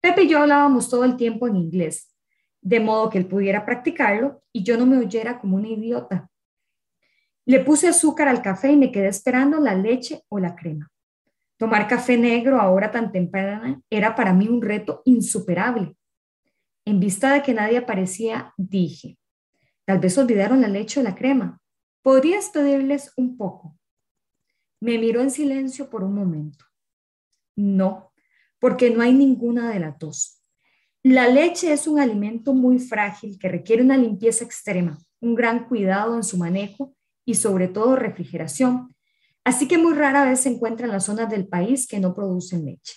Pepe 0.00 0.22
y 0.22 0.28
yo 0.28 0.38
hablábamos 0.38 0.88
todo 0.88 1.04
el 1.04 1.16
tiempo 1.16 1.46
en 1.46 1.56
inglés, 1.56 2.14
de 2.62 2.80
modo 2.80 3.10
que 3.10 3.18
él 3.18 3.26
pudiera 3.26 3.66
practicarlo 3.66 4.42
y 4.50 4.62
yo 4.62 4.78
no 4.78 4.86
me 4.86 4.96
oyera 4.96 5.38
como 5.38 5.56
una 5.56 5.68
idiota. 5.68 6.30
Le 7.48 7.60
puse 7.60 7.88
azúcar 7.88 8.28
al 8.28 8.42
café 8.42 8.72
y 8.72 8.76
me 8.76 8.92
quedé 8.92 9.08
esperando 9.08 9.58
la 9.58 9.74
leche 9.74 10.22
o 10.28 10.38
la 10.38 10.54
crema. 10.54 10.92
Tomar 11.56 11.88
café 11.88 12.18
negro 12.18 12.60
ahora 12.60 12.90
tan 12.90 13.10
temprana 13.10 13.80
era 13.88 14.14
para 14.14 14.34
mí 14.34 14.48
un 14.48 14.60
reto 14.60 15.00
insuperable. 15.06 15.96
En 16.84 17.00
vista 17.00 17.32
de 17.32 17.42
que 17.42 17.54
nadie 17.54 17.78
aparecía, 17.78 18.52
dije, 18.58 19.16
tal 19.86 19.98
vez 19.98 20.18
olvidaron 20.18 20.60
la 20.60 20.68
leche 20.68 21.00
o 21.00 21.02
la 21.02 21.14
crema. 21.14 21.58
¿Podrías 22.02 22.50
pedirles 22.50 23.14
un 23.16 23.38
poco? 23.38 23.78
Me 24.82 24.98
miró 24.98 25.22
en 25.22 25.30
silencio 25.30 25.88
por 25.88 26.04
un 26.04 26.14
momento. 26.14 26.66
No, 27.56 28.12
porque 28.58 28.90
no 28.90 29.00
hay 29.00 29.14
ninguna 29.14 29.70
de 29.70 29.80
las 29.80 29.98
dos. 29.98 30.42
La 31.02 31.28
leche 31.28 31.72
es 31.72 31.86
un 31.86 31.98
alimento 31.98 32.52
muy 32.52 32.78
frágil 32.78 33.38
que 33.38 33.48
requiere 33.48 33.82
una 33.82 33.96
limpieza 33.96 34.44
extrema, 34.44 34.98
un 35.22 35.34
gran 35.34 35.66
cuidado 35.66 36.14
en 36.14 36.24
su 36.24 36.36
manejo 36.36 36.94
y 37.28 37.34
sobre 37.34 37.68
todo 37.68 37.94
refrigeración, 37.94 38.94
Así 39.48 39.66
que 39.66 39.78
muy 39.78 39.94
rara 39.94 40.26
vez 40.26 40.40
se 40.40 40.50
encuentra 40.50 40.84
en 40.84 40.92
las 40.92 41.06
zonas 41.06 41.30
del 41.30 41.48
país 41.48 41.86
que 41.86 42.00
no 42.00 42.14
producen 42.14 42.66
leche. 42.66 42.96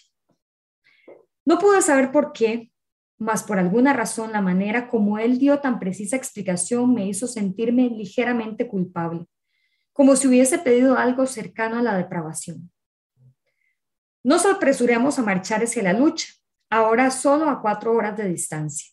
No 1.46 1.58
pude 1.58 1.82
saber 1.82 2.12
por 2.12 2.34
qué, 2.34 2.74
mas 3.18 3.44
por 3.44 3.58
alguna 3.58 3.94
razón 3.94 4.34
la 4.34 4.42
manera 4.42 4.90
como 4.90 5.18
él 5.18 5.40
dio 5.40 5.60
tan 5.60 5.80
precisa 5.80 6.18
explicación 6.18 6.94
me 6.94 7.08
hizo 7.08 7.26
sentirme 7.26 7.88
ligeramente 7.88 8.68
culpable, 8.68 9.28
como 9.94 10.18
si 10.18 10.28
hubiese 10.28 10.60
pedido 10.60 10.98
algo 10.98 11.26
cercano 11.26 11.78
a 11.78 11.82
la 11.82 11.96
depravación. 11.96 12.70
Nos 14.22 14.46
apresuramos 14.46 15.20
a 15.20 15.24
marchar 15.24 15.64
hacia 15.64 15.84
la 15.84 15.94
lucha, 15.94 16.28
ahora 16.70 17.12
solo 17.12 17.50
a 17.50 17.62
cuatro 17.62 17.94
horas 17.94 18.18
de 18.18 18.28
distancia. 18.28 18.92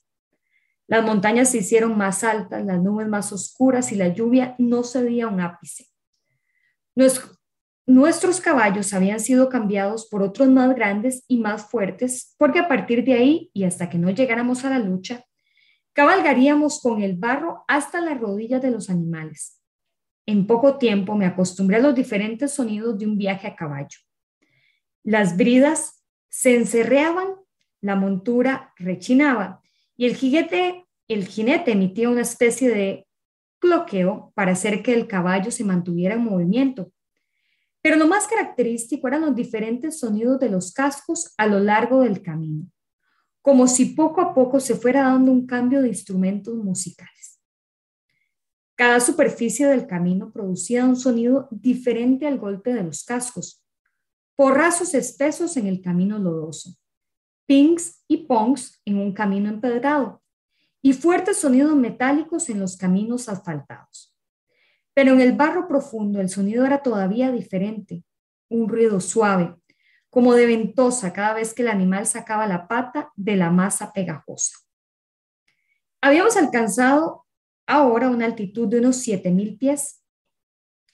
Las 0.89 1.05
montañas 1.05 1.51
se 1.51 1.59
hicieron 1.59 1.99
más 1.99 2.25
altas, 2.25 2.65
las 2.65 2.83
nubes 2.83 3.07
más 3.07 3.31
oscuras 3.31 3.93
y 3.93 3.97
la 3.97 4.09
lluvia 4.09 4.55
no 4.59 4.83
cedía 4.83 5.29
un 5.29 5.41
ápice. 5.41 5.87
Nuestros 7.87 8.41
caballos 8.41 8.93
habían 8.95 9.21
sido 9.21 9.51
cambiados 9.51 10.09
por 10.09 10.23
otros 10.23 10.49
más 10.49 10.75
grandes 10.75 11.25
y 11.29 11.39
más 11.39 11.71
fuertes, 11.71 12.35
porque 12.39 12.59
a 12.59 12.69
partir 12.69 13.05
de 13.05 13.13
ahí 13.13 13.51
y 13.53 13.65
hasta 13.65 13.91
que 13.91 13.99
no 13.99 14.11
llegáramos 14.11 14.65
a 14.65 14.71
la 14.71 14.79
lucha, 14.79 15.25
cabalgaríamos 15.93 16.81
con 16.81 17.03
el 17.03 17.17
barro 17.17 17.65
hasta 17.69 18.01
las 18.01 18.19
rodillas 18.19 18.63
de 18.63 18.71
los 18.71 18.89
animales. 18.89 19.63
En 20.27 20.47
poco 20.47 20.79
tiempo 20.79 21.15
me 21.15 21.27
acostumbré 21.27 21.77
a 21.77 21.81
los 21.81 21.95
diferentes 21.95 22.53
sonidos 22.53 22.99
de 22.99 23.07
un 23.07 23.19
viaje 23.19 23.47
a 23.47 23.57
caballo. 23.57 23.99
Las 25.03 25.37
bridas 25.37 26.03
se 26.31 26.57
encerreaban, 26.57 27.29
la 27.81 27.95
montura 27.95 28.73
rechinaba 28.77 29.63
y 29.99 30.07
el 30.07 30.17
jinete, 30.17 30.87
el 31.09 31.27
jinete 31.27 31.73
emitía 31.73 32.09
una 32.09 32.23
especie 32.23 32.71
de 32.71 33.07
cloqueo 33.59 34.33
para 34.35 34.53
hacer 34.53 34.83
que 34.83 34.95
el 34.95 35.07
caballo 35.07 35.51
se 35.51 35.65
mantuviera 35.65 36.15
en 36.15 36.25
movimiento 36.25 36.91
pero 37.83 37.97
lo 37.97 38.07
más 38.07 38.27
característico 38.27 39.09
eran 39.09 39.23
los 39.23 39.35
diferentes 39.35 40.01
sonidos 40.01 40.39
de 40.41 40.51
los 40.51 40.73
cascos 40.73 41.33
a 41.37 41.47
lo 41.47 41.61
largo 41.61 42.01
del 42.01 42.23
camino, 42.23 42.67
como 43.41 43.69
si 43.69 43.87
poco 43.87 44.21
a 44.21 44.35
poco 44.35 44.61
se 44.61 44.75
fuera 44.75 45.03
dando 45.03 45.31
un 45.33 45.47
cambio 45.47 45.81
de 45.81 45.89
instrumentos 45.89 46.55
musicales. 46.57 47.41
Cada 48.77 49.01
superficie 49.01 49.67
del 49.67 49.87
camino 49.87 50.33
producía 50.33 50.85
un 50.85 50.97
sonido 50.97 51.49
diferente 51.51 52.27
al 52.27 52.39
golpe 52.39 52.73
de 52.75 52.83
los 52.83 53.05
cascos, 53.05 53.65
porrazos 54.37 54.95
espesos 54.95 55.57
en 55.57 55.67
el 55.67 55.81
camino 55.81 56.19
lodoso, 56.19 56.77
pings 57.49 58.05
y 58.07 58.19
pongs 58.27 58.81
en 58.85 58.99
un 58.99 59.13
camino 59.15 59.49
empedrado 59.49 60.23
y 60.83 60.93
fuertes 60.93 61.39
sonidos 61.39 61.75
metálicos 61.75 62.51
en 62.51 62.61
los 62.61 62.77
caminos 62.77 63.29
asfaltados. 63.29 64.15
Pero 64.95 65.15
en 65.15 65.23
el 65.23 65.33
barro 65.33 65.67
profundo 65.67 66.21
el 66.21 66.29
sonido 66.29 66.67
era 66.67 66.83
todavía 66.83 67.33
diferente, 67.33 68.05
un 68.51 68.69
ruido 68.69 69.01
suave, 69.01 69.57
como 70.11 70.35
de 70.35 70.45
ventosa 70.45 71.13
cada 71.15 71.35
vez 71.35 71.55
que 71.55 71.63
el 71.63 71.69
animal 71.69 72.07
sacaba 72.07 72.47
la 72.47 72.69
pata 72.69 73.13
de 73.17 73.37
la 73.37 73.51
masa 73.51 73.93
pegajosa. 73.95 74.59
Habíamos 76.03 76.37
alcanzado 76.37 77.27
ahora 77.67 78.11
una 78.11 78.27
altitud 78.27 78.69
de 78.69 78.81
unos 78.81 79.07
7.000 79.07 79.59
pies. 79.59 80.05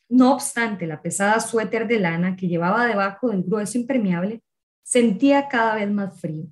No 0.08 0.32
obstante, 0.32 0.86
la 0.86 1.02
pesada 1.02 1.40
suéter 1.40 1.88
de 1.88 1.98
lana 1.98 2.36
que 2.36 2.46
llevaba 2.46 2.86
debajo 2.86 3.30
del 3.30 3.42
grueso 3.42 3.76
impermeable 3.76 4.42
sentía 4.84 5.48
cada 5.48 5.74
vez 5.74 5.90
más 5.90 6.20
frío. 6.20 6.46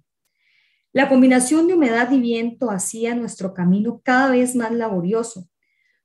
La 0.92 1.08
combinación 1.08 1.68
de 1.68 1.74
humedad 1.74 2.10
y 2.10 2.20
viento 2.20 2.70
hacía 2.70 3.14
nuestro 3.14 3.54
camino 3.54 4.02
cada 4.04 4.30
vez 4.30 4.56
más 4.56 4.72
laborioso, 4.72 5.48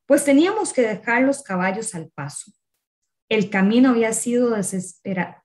pues 0.05 0.23
teníamos 0.23 0.71
que 0.71 0.83
dejar 0.83 1.23
los 1.23 1.41
caballos 1.41 1.95
al 1.95 2.09
paso. 2.09 2.51
El 3.27 3.49
camino 3.49 3.89
había 3.89 4.13
sido 4.13 4.51
desesperado. 4.51 5.43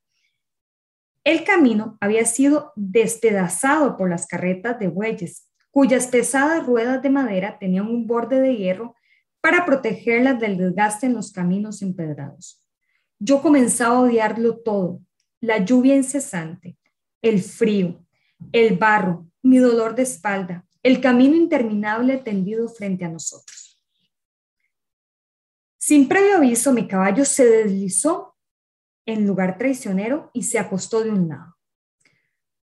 El 1.25 1.45
camino 1.45 1.97
había 2.01 2.25
sido 2.25 2.73
despedazado 2.77 3.97
por 3.97 4.11
las 4.11 4.27
carretas 4.27 4.79
de 4.79 4.89
bueyes, 4.89 5.49
cuyas 5.71 6.07
pesadas 6.07 6.67
ruedas 6.67 7.03
de 7.03 7.11
madera 7.11 7.59
tenían 7.59 7.87
un 7.87 8.07
borde 8.07 8.41
de 8.41 8.57
hierro 8.57 8.95
para 9.41 9.65
protegerlas 9.65 10.39
del 10.39 10.59
desgaste 10.59 11.07
en 11.07 11.15
los 11.15 11.33
caminos 11.33 11.83
empedrados. 11.83 12.65
Yo 13.19 13.41
comenzaba 13.41 13.97
a 13.97 14.01
odiarlo 14.01 14.59
todo, 14.59 15.01
la 15.43 15.59
lluvia 15.59 15.97
incesante, 15.97 16.79
el 17.21 17.43
frío, 17.43 18.07
el 18.53 18.79
barro, 18.79 19.29
mi 19.43 19.59
dolor 19.59 19.95
de 19.95 20.05
espalda, 20.05 20.65
el 20.83 21.01
camino 21.01 21.37
interminable 21.37 22.19
tendido 22.19 22.69
frente 22.69 23.05
a 23.05 23.09
nosotros. 23.09 23.81
Sin 25.79 26.09
previo 26.09 26.37
aviso, 26.37 26.73
mi 26.73 26.87
caballo 26.87 27.25
se 27.25 27.45
deslizó 27.45 28.37
en 29.05 29.27
lugar 29.27 29.59
traicionero 29.59 30.31
y 30.33 30.45
se 30.45 30.61
acostó 30.61 31.03
de 31.03 31.11
un 31.11 31.29
lado. 31.29 31.57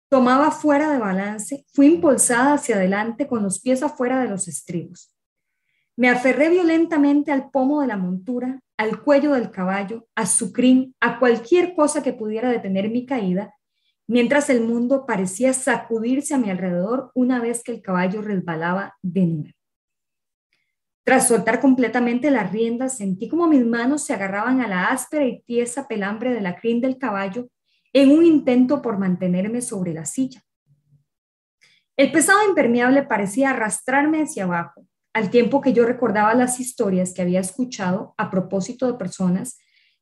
Tomaba 0.10 0.50
fuera 0.50 0.92
de 0.92 0.98
balance, 0.98 1.66
fui 1.72 1.86
impulsada 1.86 2.56
hacia 2.56 2.78
adelante 2.78 3.28
con 3.28 3.44
los 3.44 3.60
pies 3.60 3.84
afuera 3.84 4.22
de 4.22 4.30
los 4.30 4.48
estribos. 4.48 5.15
Me 5.98 6.10
aferré 6.10 6.50
violentamente 6.50 7.32
al 7.32 7.50
pomo 7.50 7.82
de 7.82 7.88
la 7.88 7.98
montura, 7.98 8.60
al 8.78 9.02
cuello 9.02 9.34
del 9.34 9.52
caballo, 9.52 10.08
a 10.16 10.26
su 10.26 10.52
crin, 10.52 10.94
a 11.00 11.20
cualquier 11.20 11.74
cosa 11.74 12.04
que 12.04 12.12
pudiera 12.12 12.50
detener 12.50 12.90
mi 12.90 13.06
caída, 13.06 13.56
mientras 14.08 14.50
el 14.50 14.62
mundo 14.62 15.06
parecía 15.06 15.54
sacudirse 15.54 16.34
a 16.34 16.38
mi 16.38 16.50
alrededor 16.50 17.12
una 17.16 17.40
vez 17.40 17.64
que 17.64 17.72
el 17.72 17.82
caballo 17.82 18.22
resbalaba 18.22 18.96
de 19.02 19.26
nuevo. 19.26 19.56
Tras 21.06 21.28
soltar 21.28 21.62
completamente 21.62 22.32
las 22.32 22.52
riendas, 22.52 22.98
sentí 22.98 23.30
como 23.30 23.48
mis 23.48 23.64
manos 23.64 24.04
se 24.04 24.14
agarraban 24.14 24.60
a 24.60 24.68
la 24.68 24.88
áspera 24.88 25.26
y 25.26 25.42
tiesa 25.44 25.88
pelambre 25.88 26.34
de 26.34 26.42
la 26.42 26.56
crin 26.56 26.82
del 26.82 26.98
caballo 26.98 27.48
en 27.94 28.10
un 28.10 28.26
intento 28.26 28.82
por 28.82 28.98
mantenerme 28.98 29.62
sobre 29.62 29.94
la 29.94 30.06
silla. 30.06 30.42
El 31.96 32.12
pesado 32.12 32.46
impermeable 32.46 33.04
parecía 33.04 33.52
arrastrarme 33.52 34.24
hacia 34.24 34.44
abajo, 34.44 34.86
al 35.16 35.30
tiempo 35.30 35.62
que 35.62 35.72
yo 35.72 35.86
recordaba 35.86 36.34
las 36.34 36.60
historias 36.60 37.14
que 37.14 37.22
había 37.22 37.40
escuchado 37.40 38.14
a 38.18 38.30
propósito 38.30 38.86
de 38.86 38.98
personas 38.98 39.58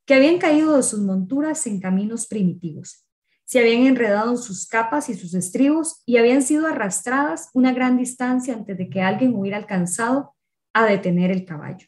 que 0.08 0.16
habían 0.16 0.40
caído 0.40 0.76
de 0.76 0.82
sus 0.82 1.02
monturas 1.02 1.68
en 1.68 1.80
caminos 1.80 2.26
primitivos, 2.26 3.06
se 3.46 3.60
habían 3.60 3.86
enredado 3.86 4.32
en 4.32 4.40
sus 4.40 4.66
capas 4.66 5.10
y 5.10 5.14
sus 5.14 5.36
estribos 5.36 6.02
y 6.08 6.18
habían 6.18 6.42
sido 6.42 6.66
arrastradas 6.66 7.52
una 7.54 7.74
gran 7.74 7.96
distancia 7.96 8.56
antes 8.56 8.76
de 8.76 8.90
que 8.90 9.04
alguien 9.04 9.36
hubiera 9.36 9.58
alcanzado 9.58 10.34
a 10.74 10.86
detener 10.86 11.30
el 11.30 11.46
caballo. 11.46 11.86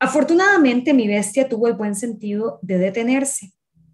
Afortunadamente 0.00 0.94
mi 0.94 1.06
bestia 1.06 1.48
tuvo 1.48 1.68
el 1.68 1.74
buen 1.74 1.94
sentido 1.94 2.58
de 2.62 2.78
detenerse. 2.78 3.52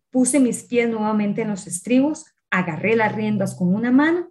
Puse 0.08 0.40
mis 0.40 0.62
pies 0.62 0.88
nuevamente 0.88 1.42
en 1.42 1.48
los 1.48 1.66
estribos, 1.66 2.24
agarré 2.50 2.96
las 2.96 3.14
riendas 3.14 3.54
con 3.54 3.74
una 3.74 3.90
mano 3.90 4.27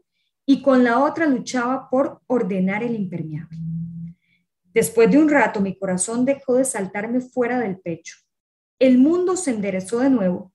y 0.50 0.62
con 0.62 0.84
la 0.86 1.04
otra 1.04 1.26
luchaba 1.26 1.90
por 1.90 2.22
ordenar 2.26 2.82
el 2.82 2.96
impermeable. 2.96 3.58
Después 4.74 5.12
de 5.12 5.18
un 5.18 5.30
rato 5.30 5.60
mi 5.60 5.78
corazón 5.78 6.24
dejó 6.24 6.56
de 6.56 6.64
saltarme 6.64 7.20
fuera 7.20 7.60
del 7.60 7.80
pecho. 7.80 8.16
El 8.80 8.98
mundo 8.98 9.36
se 9.36 9.52
enderezó 9.52 10.00
de 10.00 10.10
nuevo 10.10 10.54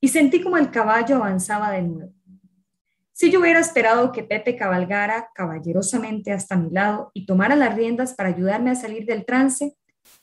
y 0.00 0.08
sentí 0.08 0.40
como 0.40 0.58
el 0.58 0.70
caballo 0.70 1.16
avanzaba 1.16 1.72
de 1.72 1.82
nuevo. 1.82 2.12
Si 3.12 3.32
yo 3.32 3.40
hubiera 3.40 3.58
esperado 3.58 4.12
que 4.12 4.22
Pepe 4.22 4.56
cabalgara 4.56 5.30
caballerosamente 5.34 6.32
hasta 6.32 6.56
mi 6.56 6.70
lado 6.70 7.10
y 7.12 7.26
tomara 7.26 7.56
las 7.56 7.74
riendas 7.74 8.14
para 8.14 8.28
ayudarme 8.28 8.70
a 8.70 8.76
salir 8.76 9.06
del 9.06 9.24
trance, 9.24 9.76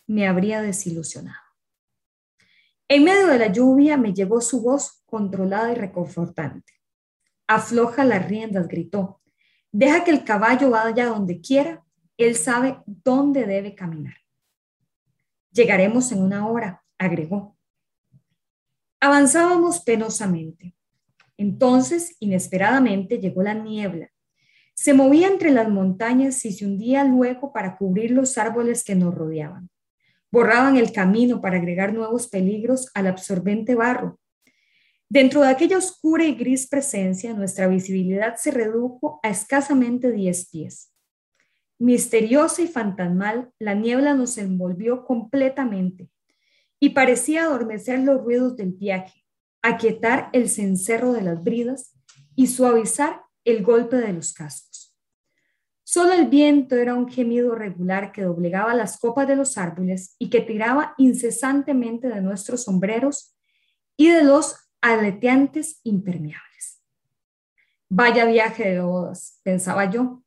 me 0.07 0.27
habría 0.27 0.61
desilusionado. 0.61 1.43
En 2.87 3.03
medio 3.03 3.27
de 3.27 3.37
la 3.37 3.51
lluvia 3.51 3.97
me 3.97 4.13
llegó 4.13 4.39
su 4.39 4.61
voz 4.61 5.03
controlada 5.05 5.71
y 5.73 5.75
reconfortante. 5.75 6.78
Afloja 7.49 8.05
las 8.05 8.27
riendas, 8.27 8.67
gritó. 8.67 9.21
Deja 9.71 10.03
que 10.03 10.11
el 10.11 10.23
caballo 10.23 10.69
vaya 10.69 11.07
donde 11.07 11.41
quiera. 11.41 11.83
Él 12.15 12.35
sabe 12.35 12.77
dónde 12.85 13.47
debe 13.47 13.73
caminar. 13.73 14.13
Llegaremos 15.51 16.11
en 16.11 16.21
una 16.21 16.47
hora, 16.47 16.83
agregó. 16.99 17.57
Avanzábamos 18.99 19.79
penosamente. 19.81 20.75
Entonces, 21.37 22.15
inesperadamente, 22.19 23.17
llegó 23.17 23.41
la 23.41 23.55
niebla. 23.55 24.11
Se 24.75 24.93
movía 24.93 25.27
entre 25.27 25.49
las 25.49 25.69
montañas 25.69 26.45
y 26.45 26.51
se 26.51 26.67
hundía 26.67 27.03
luego 27.03 27.51
para 27.51 27.77
cubrir 27.77 28.11
los 28.11 28.37
árboles 28.37 28.83
que 28.83 28.93
nos 28.93 29.15
rodeaban. 29.15 29.71
Borraban 30.29 30.77
el 30.77 30.91
camino 30.91 31.41
para 31.41 31.57
agregar 31.57 31.93
nuevos 31.93 32.27
peligros 32.27 32.91
al 32.93 33.07
absorbente 33.07 33.73
barro 33.73 34.19
Dentro 35.11 35.41
de 35.41 35.47
aquella 35.47 35.79
oscura 35.79 36.23
y 36.23 36.35
gris 36.35 36.67
presencia, 36.67 37.33
nuestra 37.33 37.67
visibilidad 37.67 38.35
se 38.35 38.51
redujo 38.51 39.19
a 39.23 39.29
escasamente 39.29 40.11
10 40.11 40.49
pies. 40.51 40.93
Misteriosa 41.79 42.61
y 42.61 42.67
fantasmal, 42.67 43.51
la 43.57 43.73
niebla 43.73 44.13
nos 44.13 44.37
envolvió 44.37 45.05
completamente 45.05 46.11
y 46.79 46.89
parecía 46.89 47.45
adormecer 47.45 47.99
los 47.99 48.21
ruidos 48.21 48.55
del 48.55 48.73
viaje, 48.73 49.25
aquietar 49.63 50.29
el 50.31 50.47
cencerro 50.47 51.13
de 51.13 51.23
las 51.23 51.43
bridas 51.43 51.97
y 52.35 52.45
suavizar 52.45 53.23
el 53.45 53.63
golpe 53.63 53.95
de 53.95 54.13
los 54.13 54.31
cascos. 54.31 54.95
Solo 55.83 56.13
el 56.13 56.27
viento 56.27 56.75
era 56.75 56.93
un 56.93 57.09
gemido 57.09 57.55
regular 57.55 58.11
que 58.11 58.21
doblegaba 58.21 58.75
las 58.75 58.99
copas 58.99 59.27
de 59.27 59.35
los 59.35 59.57
árboles 59.57 60.15
y 60.19 60.29
que 60.29 60.41
tiraba 60.41 60.93
incesantemente 60.99 62.09
de 62.09 62.21
nuestros 62.21 62.65
sombreros 62.65 63.35
y 63.97 64.09
de 64.09 64.23
los 64.23 64.68
aleteantes 64.81 65.81
impermeables. 65.83 66.81
Vaya 67.89 68.25
viaje 68.25 68.69
de 68.69 68.81
bodas, 68.81 69.39
pensaba 69.43 69.89
yo, 69.89 70.23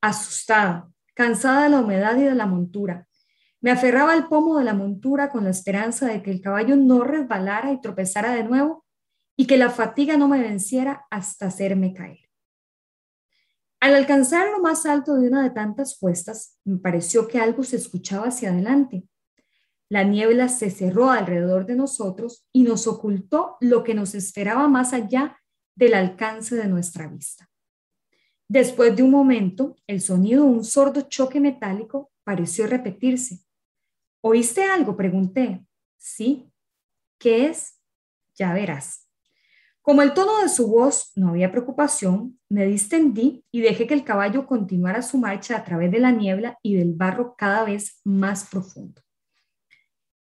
asustada, 0.00 0.90
cansada 1.14 1.64
de 1.64 1.68
la 1.70 1.80
humedad 1.80 2.16
y 2.16 2.22
de 2.22 2.34
la 2.34 2.46
montura. 2.46 3.08
Me 3.60 3.70
aferraba 3.70 4.12
al 4.12 4.28
pomo 4.28 4.58
de 4.58 4.64
la 4.64 4.74
montura 4.74 5.30
con 5.30 5.44
la 5.44 5.50
esperanza 5.50 6.06
de 6.06 6.22
que 6.22 6.30
el 6.30 6.40
caballo 6.40 6.76
no 6.76 7.04
resbalara 7.04 7.72
y 7.72 7.80
tropezara 7.80 8.32
de 8.32 8.44
nuevo 8.44 8.84
y 9.36 9.46
que 9.46 9.56
la 9.56 9.70
fatiga 9.70 10.16
no 10.16 10.28
me 10.28 10.40
venciera 10.40 11.06
hasta 11.10 11.46
hacerme 11.46 11.92
caer. 11.94 12.18
Al 13.80 13.96
alcanzar 13.96 14.48
lo 14.50 14.60
más 14.60 14.86
alto 14.86 15.14
de 15.14 15.28
una 15.28 15.42
de 15.42 15.50
tantas 15.50 15.98
cuestas, 15.98 16.56
me 16.64 16.78
pareció 16.78 17.26
que 17.26 17.40
algo 17.40 17.64
se 17.64 17.76
escuchaba 17.76 18.28
hacia 18.28 18.50
adelante. 18.50 19.08
La 19.92 20.04
niebla 20.04 20.48
se 20.48 20.70
cerró 20.70 21.10
alrededor 21.10 21.66
de 21.66 21.76
nosotros 21.76 22.46
y 22.50 22.62
nos 22.62 22.86
ocultó 22.86 23.58
lo 23.60 23.84
que 23.84 23.92
nos 23.92 24.14
esperaba 24.14 24.66
más 24.66 24.94
allá 24.94 25.38
del 25.74 25.92
alcance 25.92 26.56
de 26.56 26.66
nuestra 26.66 27.08
vista. 27.08 27.50
Después 28.48 28.96
de 28.96 29.02
un 29.02 29.10
momento, 29.10 29.76
el 29.86 30.00
sonido 30.00 30.44
de 30.44 30.50
un 30.50 30.64
sordo 30.64 31.02
choque 31.02 31.40
metálico 31.40 32.10
pareció 32.24 32.66
repetirse. 32.66 33.40
¿Oíste 34.22 34.64
algo? 34.64 34.96
Pregunté. 34.96 35.62
Sí. 35.98 36.50
¿Qué 37.18 37.48
es? 37.48 37.78
Ya 38.34 38.54
verás. 38.54 39.06
Como 39.82 40.00
el 40.00 40.14
tono 40.14 40.38
de 40.38 40.48
su 40.48 40.68
voz 40.68 41.12
no 41.16 41.28
había 41.28 41.52
preocupación, 41.52 42.40
me 42.48 42.64
distendí 42.64 43.44
y 43.50 43.60
dejé 43.60 43.86
que 43.86 43.92
el 43.92 44.04
caballo 44.04 44.46
continuara 44.46 45.02
su 45.02 45.18
marcha 45.18 45.54
a 45.58 45.64
través 45.64 45.92
de 45.92 45.98
la 45.98 46.12
niebla 46.12 46.58
y 46.62 46.76
del 46.76 46.94
barro 46.94 47.34
cada 47.36 47.64
vez 47.64 48.00
más 48.04 48.48
profundo. 48.48 49.02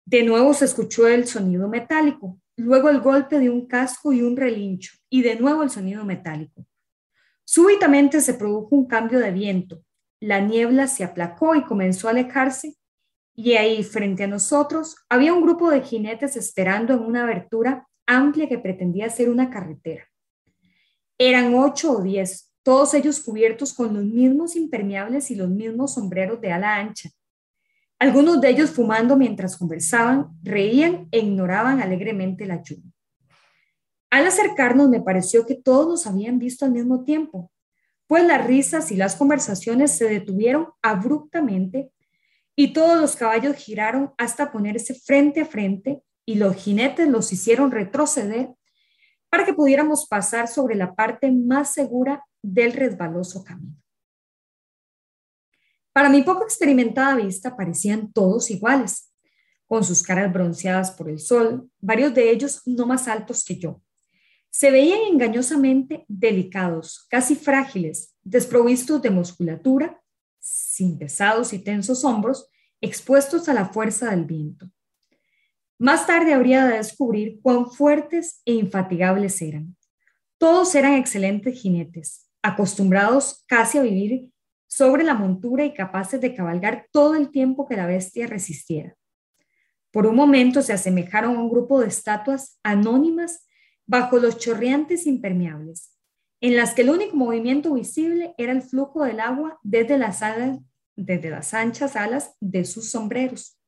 De 0.05 0.23
nuevo 0.23 0.53
se 0.53 0.65
escuchó 0.65 1.07
el 1.07 1.27
sonido 1.27 1.67
metálico, 1.69 2.39
luego 2.57 2.89
el 2.89 2.99
golpe 2.99 3.39
de 3.39 3.49
un 3.49 3.67
casco 3.67 4.11
y 4.11 4.21
un 4.21 4.35
relincho, 4.35 4.93
y 5.09 5.21
de 5.21 5.35
nuevo 5.35 5.63
el 5.63 5.69
sonido 5.69 6.03
metálico. 6.03 6.65
Súbitamente 7.45 8.21
se 8.21 8.33
produjo 8.33 8.75
un 8.75 8.85
cambio 8.85 9.19
de 9.19 9.31
viento. 9.31 9.83
La 10.19 10.39
niebla 10.39 10.87
se 10.87 11.03
aplacó 11.03 11.55
y 11.55 11.63
comenzó 11.63 12.07
a 12.07 12.11
alejarse, 12.11 12.75
y 13.35 13.53
ahí, 13.53 13.83
frente 13.83 14.23
a 14.23 14.27
nosotros, 14.27 14.95
había 15.09 15.33
un 15.33 15.41
grupo 15.41 15.71
de 15.71 15.81
jinetes 15.81 16.35
esperando 16.35 16.93
en 16.93 16.99
una 16.99 17.23
abertura 17.23 17.87
amplia 18.05 18.47
que 18.47 18.59
pretendía 18.59 19.09
ser 19.09 19.29
una 19.29 19.49
carretera. 19.49 20.05
Eran 21.17 21.55
ocho 21.55 21.93
o 21.93 22.01
diez, 22.01 22.53
todos 22.63 22.93
ellos 22.93 23.19
cubiertos 23.21 23.73
con 23.73 23.93
los 23.93 24.05
mismos 24.05 24.55
impermeables 24.55 25.31
y 25.31 25.35
los 25.35 25.49
mismos 25.49 25.95
sombreros 25.95 26.39
de 26.41 26.51
ala 26.51 26.75
ancha, 26.75 27.09
algunos 27.99 28.41
de 28.41 28.49
ellos 28.49 28.71
fumando 28.71 29.15
mientras 29.15 29.57
conversaban, 29.57 30.27
reían 30.41 31.07
e 31.11 31.19
ignoraban 31.19 31.81
alegremente 31.81 32.45
la 32.45 32.61
lluvia. 32.61 32.91
Al 34.09 34.27
acercarnos 34.27 34.89
me 34.89 35.01
pareció 35.01 35.45
que 35.45 35.55
todos 35.55 35.87
nos 35.87 36.07
habían 36.07 36.37
visto 36.37 36.65
al 36.65 36.71
mismo 36.71 37.03
tiempo, 37.03 37.51
pues 38.07 38.25
las 38.25 38.45
risas 38.45 38.91
y 38.91 38.95
las 38.95 39.15
conversaciones 39.15 39.97
se 39.97 40.05
detuvieron 40.05 40.67
abruptamente 40.81 41.91
y 42.55 42.73
todos 42.73 42.99
los 42.99 43.15
caballos 43.15 43.55
giraron 43.55 44.13
hasta 44.17 44.51
ponerse 44.51 44.93
frente 44.93 45.41
a 45.41 45.45
frente 45.45 46.03
y 46.25 46.35
los 46.35 46.55
jinetes 46.55 47.07
los 47.07 47.31
hicieron 47.33 47.71
retroceder 47.71 48.49
para 49.29 49.45
que 49.45 49.53
pudiéramos 49.53 50.07
pasar 50.07 50.47
sobre 50.47 50.75
la 50.75 50.93
parte 50.93 51.31
más 51.31 51.73
segura 51.73 52.23
del 52.43 52.73
resbaloso 52.73 53.43
camino. 53.43 53.82
Para 55.93 56.09
mi 56.09 56.23
poco 56.23 56.43
experimentada 56.43 57.15
vista 57.15 57.55
parecían 57.55 58.11
todos 58.11 58.49
iguales, 58.49 59.13
con 59.67 59.83
sus 59.83 60.01
caras 60.01 60.33
bronceadas 60.33 60.91
por 60.91 61.07
el 61.07 61.19
sol, 61.19 61.69
varios 61.79 62.13
de 62.15 62.31
ellos 62.31 62.61
no 62.65 62.87
más 62.87 63.07
altos 63.07 63.45
que 63.45 63.57
yo. 63.57 63.81
Se 64.49 64.71
veían 64.71 65.01
engañosamente 65.11 66.05
delicados, 66.07 67.05
casi 67.09 67.35
frágiles, 67.35 68.15
desprovistos 68.23 69.01
de 69.01 69.11
musculatura, 69.11 70.01
sin 70.39 70.97
pesados 70.97 71.53
y 71.53 71.59
tensos 71.59 72.03
hombros, 72.03 72.49
expuestos 72.81 73.47
a 73.47 73.53
la 73.53 73.69
fuerza 73.69 74.09
del 74.09 74.25
viento. 74.25 74.69
Más 75.79 76.05
tarde 76.07 76.33
habría 76.33 76.65
de 76.65 76.77
descubrir 76.77 77.39
cuán 77.41 77.69
fuertes 77.69 78.41
e 78.45 78.53
infatigables 78.53 79.41
eran. 79.41 79.75
Todos 80.37 80.75
eran 80.75 80.93
excelentes 80.93 81.59
jinetes, 81.59 82.29
acostumbrados 82.41 83.43
casi 83.47 83.77
a 83.77 83.81
vivir 83.83 84.32
sobre 84.75 85.03
la 85.03 85.13
montura 85.13 85.63
y 85.65 85.73
capaces 85.73 86.19
de 86.19 86.33
cabalgar 86.33 86.87
todo 86.91 87.13
el 87.13 87.29
tiempo 87.29 87.67
que 87.67 87.75
la 87.75 87.85
bestia 87.85 88.25
resistiera. 88.25 88.95
Por 89.91 90.07
un 90.07 90.15
momento 90.15 90.63
se 90.63 90.73
asemejaron 90.73 91.35
a 91.35 91.39
un 91.39 91.49
grupo 91.51 91.79
de 91.79 91.89
estatuas 91.89 92.59
anónimas 92.63 93.47
bajo 93.85 94.17
los 94.17 94.39
chorreantes 94.39 95.05
impermeables, 95.05 95.95
en 96.41 96.55
las 96.55 96.73
que 96.73 96.81
el 96.81 96.89
único 96.89 97.15
movimiento 97.15 97.75
visible 97.75 98.33
era 98.39 98.51
el 98.51 98.63
flujo 98.63 99.03
del 99.03 99.19
agua 99.19 99.59
desde 99.61 99.99
las, 99.99 100.23
alas, 100.23 100.57
desde 100.95 101.29
las 101.29 101.53
anchas 101.53 101.95
alas 101.95 102.35
de 102.39 102.65
sus 102.65 102.89
sombreros. 102.89 103.59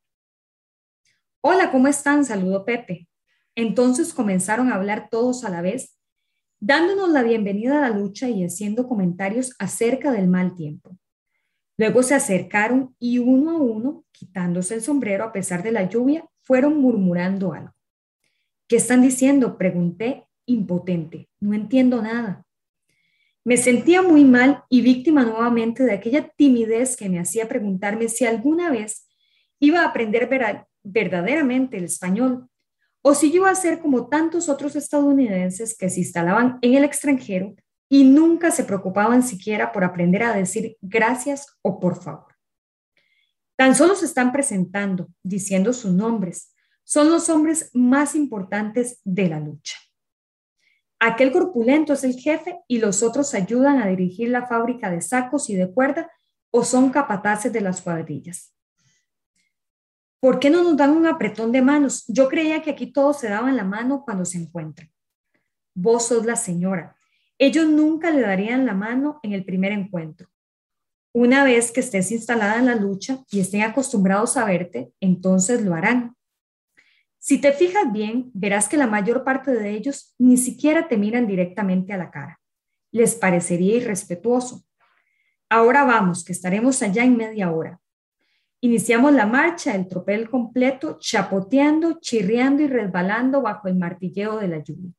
Hola, 1.41 1.71
¿cómo 1.71 1.87
están? 1.87 2.25
Saludó 2.25 2.65
Pepe. 2.65 3.07
Entonces 3.53 4.11
comenzaron 4.11 4.71
a 4.71 4.75
hablar 4.75 5.09
todos 5.11 5.45
a 5.45 5.49
la 5.49 5.61
vez 5.61 5.95
dándonos 6.59 7.09
la 7.09 7.21
bienvenida 7.21 7.77
a 7.77 7.89
la 7.89 7.95
lucha 7.95 8.27
y 8.27 8.43
haciendo 8.43 8.87
comentarios 8.87 9.53
acerca 9.59 10.11
del 10.11 10.27
mal 10.27 10.55
tiempo. 10.55 10.94
Luego 11.77 12.03
se 12.03 12.15
acercaron 12.15 12.95
y 12.99 13.19
uno 13.19 13.51
a 13.51 13.57
uno, 13.57 14.05
quitándose 14.11 14.75
el 14.75 14.81
sombrero 14.81 15.25
a 15.25 15.31
pesar 15.31 15.61
de 15.63 15.71
la 15.71 15.89
lluvia, 15.89 16.25
fueron 16.41 16.77
murmurando 16.77 17.53
algo. 17.53 17.73
¿Qué 18.67 18.77
están 18.77 19.01
diciendo? 19.01 19.57
Pregunté, 19.57 20.25
impotente. 20.45 21.29
No 21.39 21.53
entiendo 21.53 22.01
nada. 22.01 22.45
Me 23.43 23.57
sentía 23.57 24.01
muy 24.01 24.23
mal 24.23 24.63
y 24.69 24.81
víctima 24.81 25.23
nuevamente 25.23 25.83
de 25.83 25.93
aquella 25.93 26.29
timidez 26.29 26.95
que 26.95 27.09
me 27.09 27.19
hacía 27.19 27.47
preguntarme 27.47 28.07
si 28.07 28.25
alguna 28.25 28.71
vez 28.71 29.07
iba 29.59 29.81
a 29.81 29.89
aprender 29.89 30.27
verdaderamente 30.83 31.77
el 31.77 31.83
español 31.83 32.49
o 33.03 33.13
si 33.13 33.31
iba 33.31 33.51
a 33.51 33.55
ser 33.55 33.81
como 33.81 34.07
tantos 34.07 34.49
otros 34.49 34.75
estadounidenses 34.75 35.77
que 35.77 35.91
se 35.91 35.99
instalaban 35.99 36.57
en 36.61 36.73
el 36.73 36.83
extranjero 36.83 37.55
y 37.95 38.03
nunca 38.03 38.51
se 38.51 38.65
preocupaban 38.65 39.23
siquiera 39.23 39.71
por 39.71 39.85
aprender 39.85 40.21
a 40.21 40.33
decir 40.33 40.75
gracias 40.81 41.57
o 41.61 41.79
por 41.79 42.03
favor. 42.03 42.35
Tan 43.55 43.73
solo 43.73 43.95
se 43.95 44.03
están 44.03 44.33
presentando, 44.33 45.07
diciendo 45.23 45.71
sus 45.71 45.93
nombres. 45.93 46.53
Son 46.83 47.09
los 47.09 47.29
hombres 47.29 47.69
más 47.73 48.13
importantes 48.13 48.99
de 49.05 49.29
la 49.29 49.39
lucha. 49.39 49.77
Aquel 50.99 51.31
corpulento 51.31 51.93
es 51.93 52.03
el 52.03 52.15
jefe 52.15 52.59
y 52.67 52.79
los 52.79 53.01
otros 53.01 53.33
ayudan 53.33 53.81
a 53.81 53.87
dirigir 53.87 54.27
la 54.27 54.45
fábrica 54.45 54.91
de 54.91 54.99
sacos 54.99 55.49
y 55.49 55.55
de 55.55 55.71
cuerda 55.71 56.11
o 56.51 56.65
son 56.65 56.89
capataces 56.89 57.53
de 57.53 57.61
las 57.61 57.81
cuadrillas. 57.81 58.53
¿Por 60.19 60.37
qué 60.37 60.49
no 60.49 60.63
nos 60.63 60.75
dan 60.75 60.89
un 60.91 61.07
apretón 61.07 61.53
de 61.53 61.61
manos? 61.61 62.03
Yo 62.09 62.27
creía 62.27 62.61
que 62.61 62.71
aquí 62.71 62.87
todos 62.87 63.21
se 63.21 63.29
daban 63.29 63.55
la 63.55 63.63
mano 63.63 64.03
cuando 64.03 64.25
se 64.25 64.37
encuentran. 64.37 64.91
Vos 65.73 66.07
sos 66.07 66.25
la 66.25 66.35
señora. 66.35 66.94
Ellos 67.37 67.67
nunca 67.67 68.11
le 68.11 68.21
darían 68.21 68.65
la 68.65 68.73
mano 68.73 69.19
en 69.23 69.33
el 69.33 69.43
primer 69.43 69.71
encuentro. 69.71 70.29
Una 71.13 71.43
vez 71.43 71.71
que 71.71 71.79
estés 71.79 72.11
instalada 72.11 72.59
en 72.59 72.65
la 72.65 72.75
lucha 72.75 73.23
y 73.31 73.39
estén 73.39 73.61
acostumbrados 73.61 74.37
a 74.37 74.45
verte, 74.45 74.91
entonces 74.99 75.61
lo 75.61 75.73
harán. 75.73 76.15
Si 77.17 77.39
te 77.39 77.51
fijas 77.53 77.91
bien, 77.91 78.31
verás 78.33 78.69
que 78.69 78.77
la 78.77 78.87
mayor 78.87 79.23
parte 79.23 79.51
de 79.51 79.71
ellos 79.71 80.13
ni 80.17 80.37
siquiera 80.37 80.87
te 80.87 80.97
miran 80.97 81.25
directamente 81.25 81.91
a 81.91 81.97
la 81.97 82.11
cara. 82.11 82.39
Les 82.91 83.15
parecería 83.15 83.77
irrespetuoso. 83.77 84.63
Ahora 85.49 85.83
vamos, 85.83 86.23
que 86.23 86.33
estaremos 86.33 86.81
allá 86.81 87.03
en 87.03 87.17
media 87.17 87.51
hora. 87.51 87.79
Iniciamos 88.61 89.13
la 89.13 89.25
marcha, 89.25 89.75
el 89.75 89.87
tropel 89.87 90.29
completo, 90.29 90.97
chapoteando, 90.99 91.99
chirriando 91.99 92.63
y 92.63 92.67
resbalando 92.67 93.41
bajo 93.41 93.67
el 93.67 93.75
martilleo 93.75 94.37
de 94.37 94.47
la 94.47 94.59
lluvia. 94.59 94.91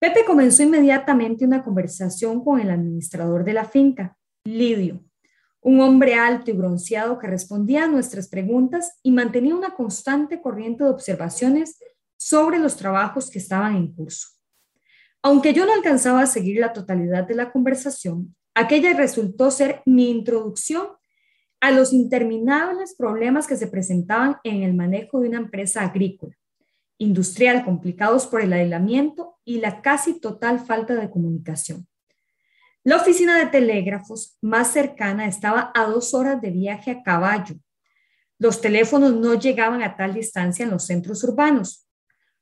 Pepe 0.00 0.24
comenzó 0.24 0.62
inmediatamente 0.62 1.44
una 1.44 1.62
conversación 1.62 2.42
con 2.42 2.58
el 2.58 2.70
administrador 2.70 3.44
de 3.44 3.52
la 3.52 3.66
finca, 3.66 4.16
Lidio, 4.44 5.04
un 5.60 5.80
hombre 5.80 6.14
alto 6.14 6.50
y 6.50 6.54
bronceado 6.54 7.18
que 7.18 7.26
respondía 7.26 7.84
a 7.84 7.86
nuestras 7.86 8.28
preguntas 8.28 8.98
y 9.02 9.10
mantenía 9.12 9.54
una 9.54 9.74
constante 9.74 10.40
corriente 10.40 10.84
de 10.84 10.90
observaciones 10.90 11.78
sobre 12.16 12.58
los 12.58 12.76
trabajos 12.76 13.28
que 13.28 13.38
estaban 13.38 13.76
en 13.76 13.92
curso. 13.92 14.28
Aunque 15.22 15.52
yo 15.52 15.66
no 15.66 15.74
alcanzaba 15.74 16.22
a 16.22 16.26
seguir 16.26 16.60
la 16.60 16.72
totalidad 16.72 17.28
de 17.28 17.34
la 17.34 17.52
conversación, 17.52 18.34
aquella 18.54 18.94
resultó 18.94 19.50
ser 19.50 19.82
mi 19.84 20.10
introducción 20.10 20.86
a 21.60 21.72
los 21.72 21.92
interminables 21.92 22.94
problemas 22.96 23.46
que 23.46 23.56
se 23.58 23.66
presentaban 23.66 24.38
en 24.44 24.62
el 24.62 24.72
manejo 24.72 25.20
de 25.20 25.28
una 25.28 25.40
empresa 25.40 25.82
agrícola, 25.82 26.34
industrial, 27.00 27.64
complicados 27.64 28.26
por 28.26 28.42
el 28.42 28.52
aislamiento 28.52 29.38
y 29.44 29.58
la 29.58 29.80
casi 29.80 30.20
total 30.20 30.60
falta 30.60 30.94
de 30.94 31.10
comunicación. 31.10 31.88
La 32.84 32.96
oficina 32.96 33.38
de 33.38 33.46
telégrafos 33.46 34.36
más 34.42 34.72
cercana 34.72 35.26
estaba 35.26 35.72
a 35.74 35.84
dos 35.86 36.12
horas 36.14 36.40
de 36.40 36.50
viaje 36.50 36.90
a 36.90 37.02
caballo. 37.02 37.56
Los 38.38 38.60
teléfonos 38.60 39.14
no 39.14 39.34
llegaban 39.34 39.82
a 39.82 39.96
tal 39.96 40.14
distancia 40.14 40.64
en 40.64 40.70
los 40.70 40.86
centros 40.86 41.24
urbanos. 41.24 41.86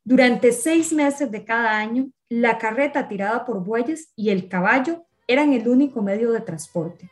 Durante 0.05 0.53
seis 0.53 0.93
meses 0.93 1.31
de 1.31 1.45
cada 1.45 1.77
año, 1.77 2.11
la 2.29 2.59
carreta 2.59 3.09
tirada 3.09 3.45
por 3.45 3.65
bueyes 3.65 4.13
y 4.17 4.31
el 4.31 4.49
caballo 4.49 5.07
eran 5.29 5.53
el 5.53 5.69
único 5.69 6.03
medio 6.03 6.33
de 6.33 6.41
transporte. 6.41 7.09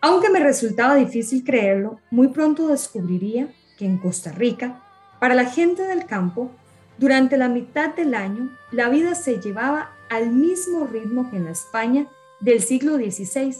Aunque 0.00 0.30
me 0.30 0.40
resultaba 0.40 0.96
difícil 0.96 1.44
creerlo, 1.44 2.00
muy 2.10 2.28
pronto 2.28 2.66
descubriría 2.66 3.52
que 3.76 3.84
en 3.84 3.98
Costa 3.98 4.32
Rica, 4.32 4.82
para 5.18 5.34
la 5.34 5.46
gente 5.46 5.82
del 5.82 6.06
campo, 6.06 6.50
durante 6.98 7.36
la 7.36 7.48
mitad 7.48 7.94
del 7.94 8.14
año, 8.14 8.50
la 8.72 8.88
vida 8.88 9.14
se 9.14 9.40
llevaba 9.40 9.92
al 10.10 10.30
mismo 10.30 10.86
ritmo 10.86 11.30
que 11.30 11.36
en 11.36 11.44
la 11.44 11.52
España 11.52 12.06
del 12.40 12.62
siglo 12.62 12.96
XVI, 12.96 13.56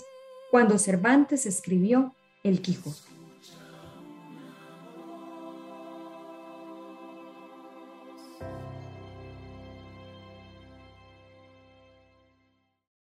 cuando 0.50 0.78
Cervantes 0.78 1.46
escribió 1.46 2.14
El 2.42 2.62
Quijote. 2.62 3.07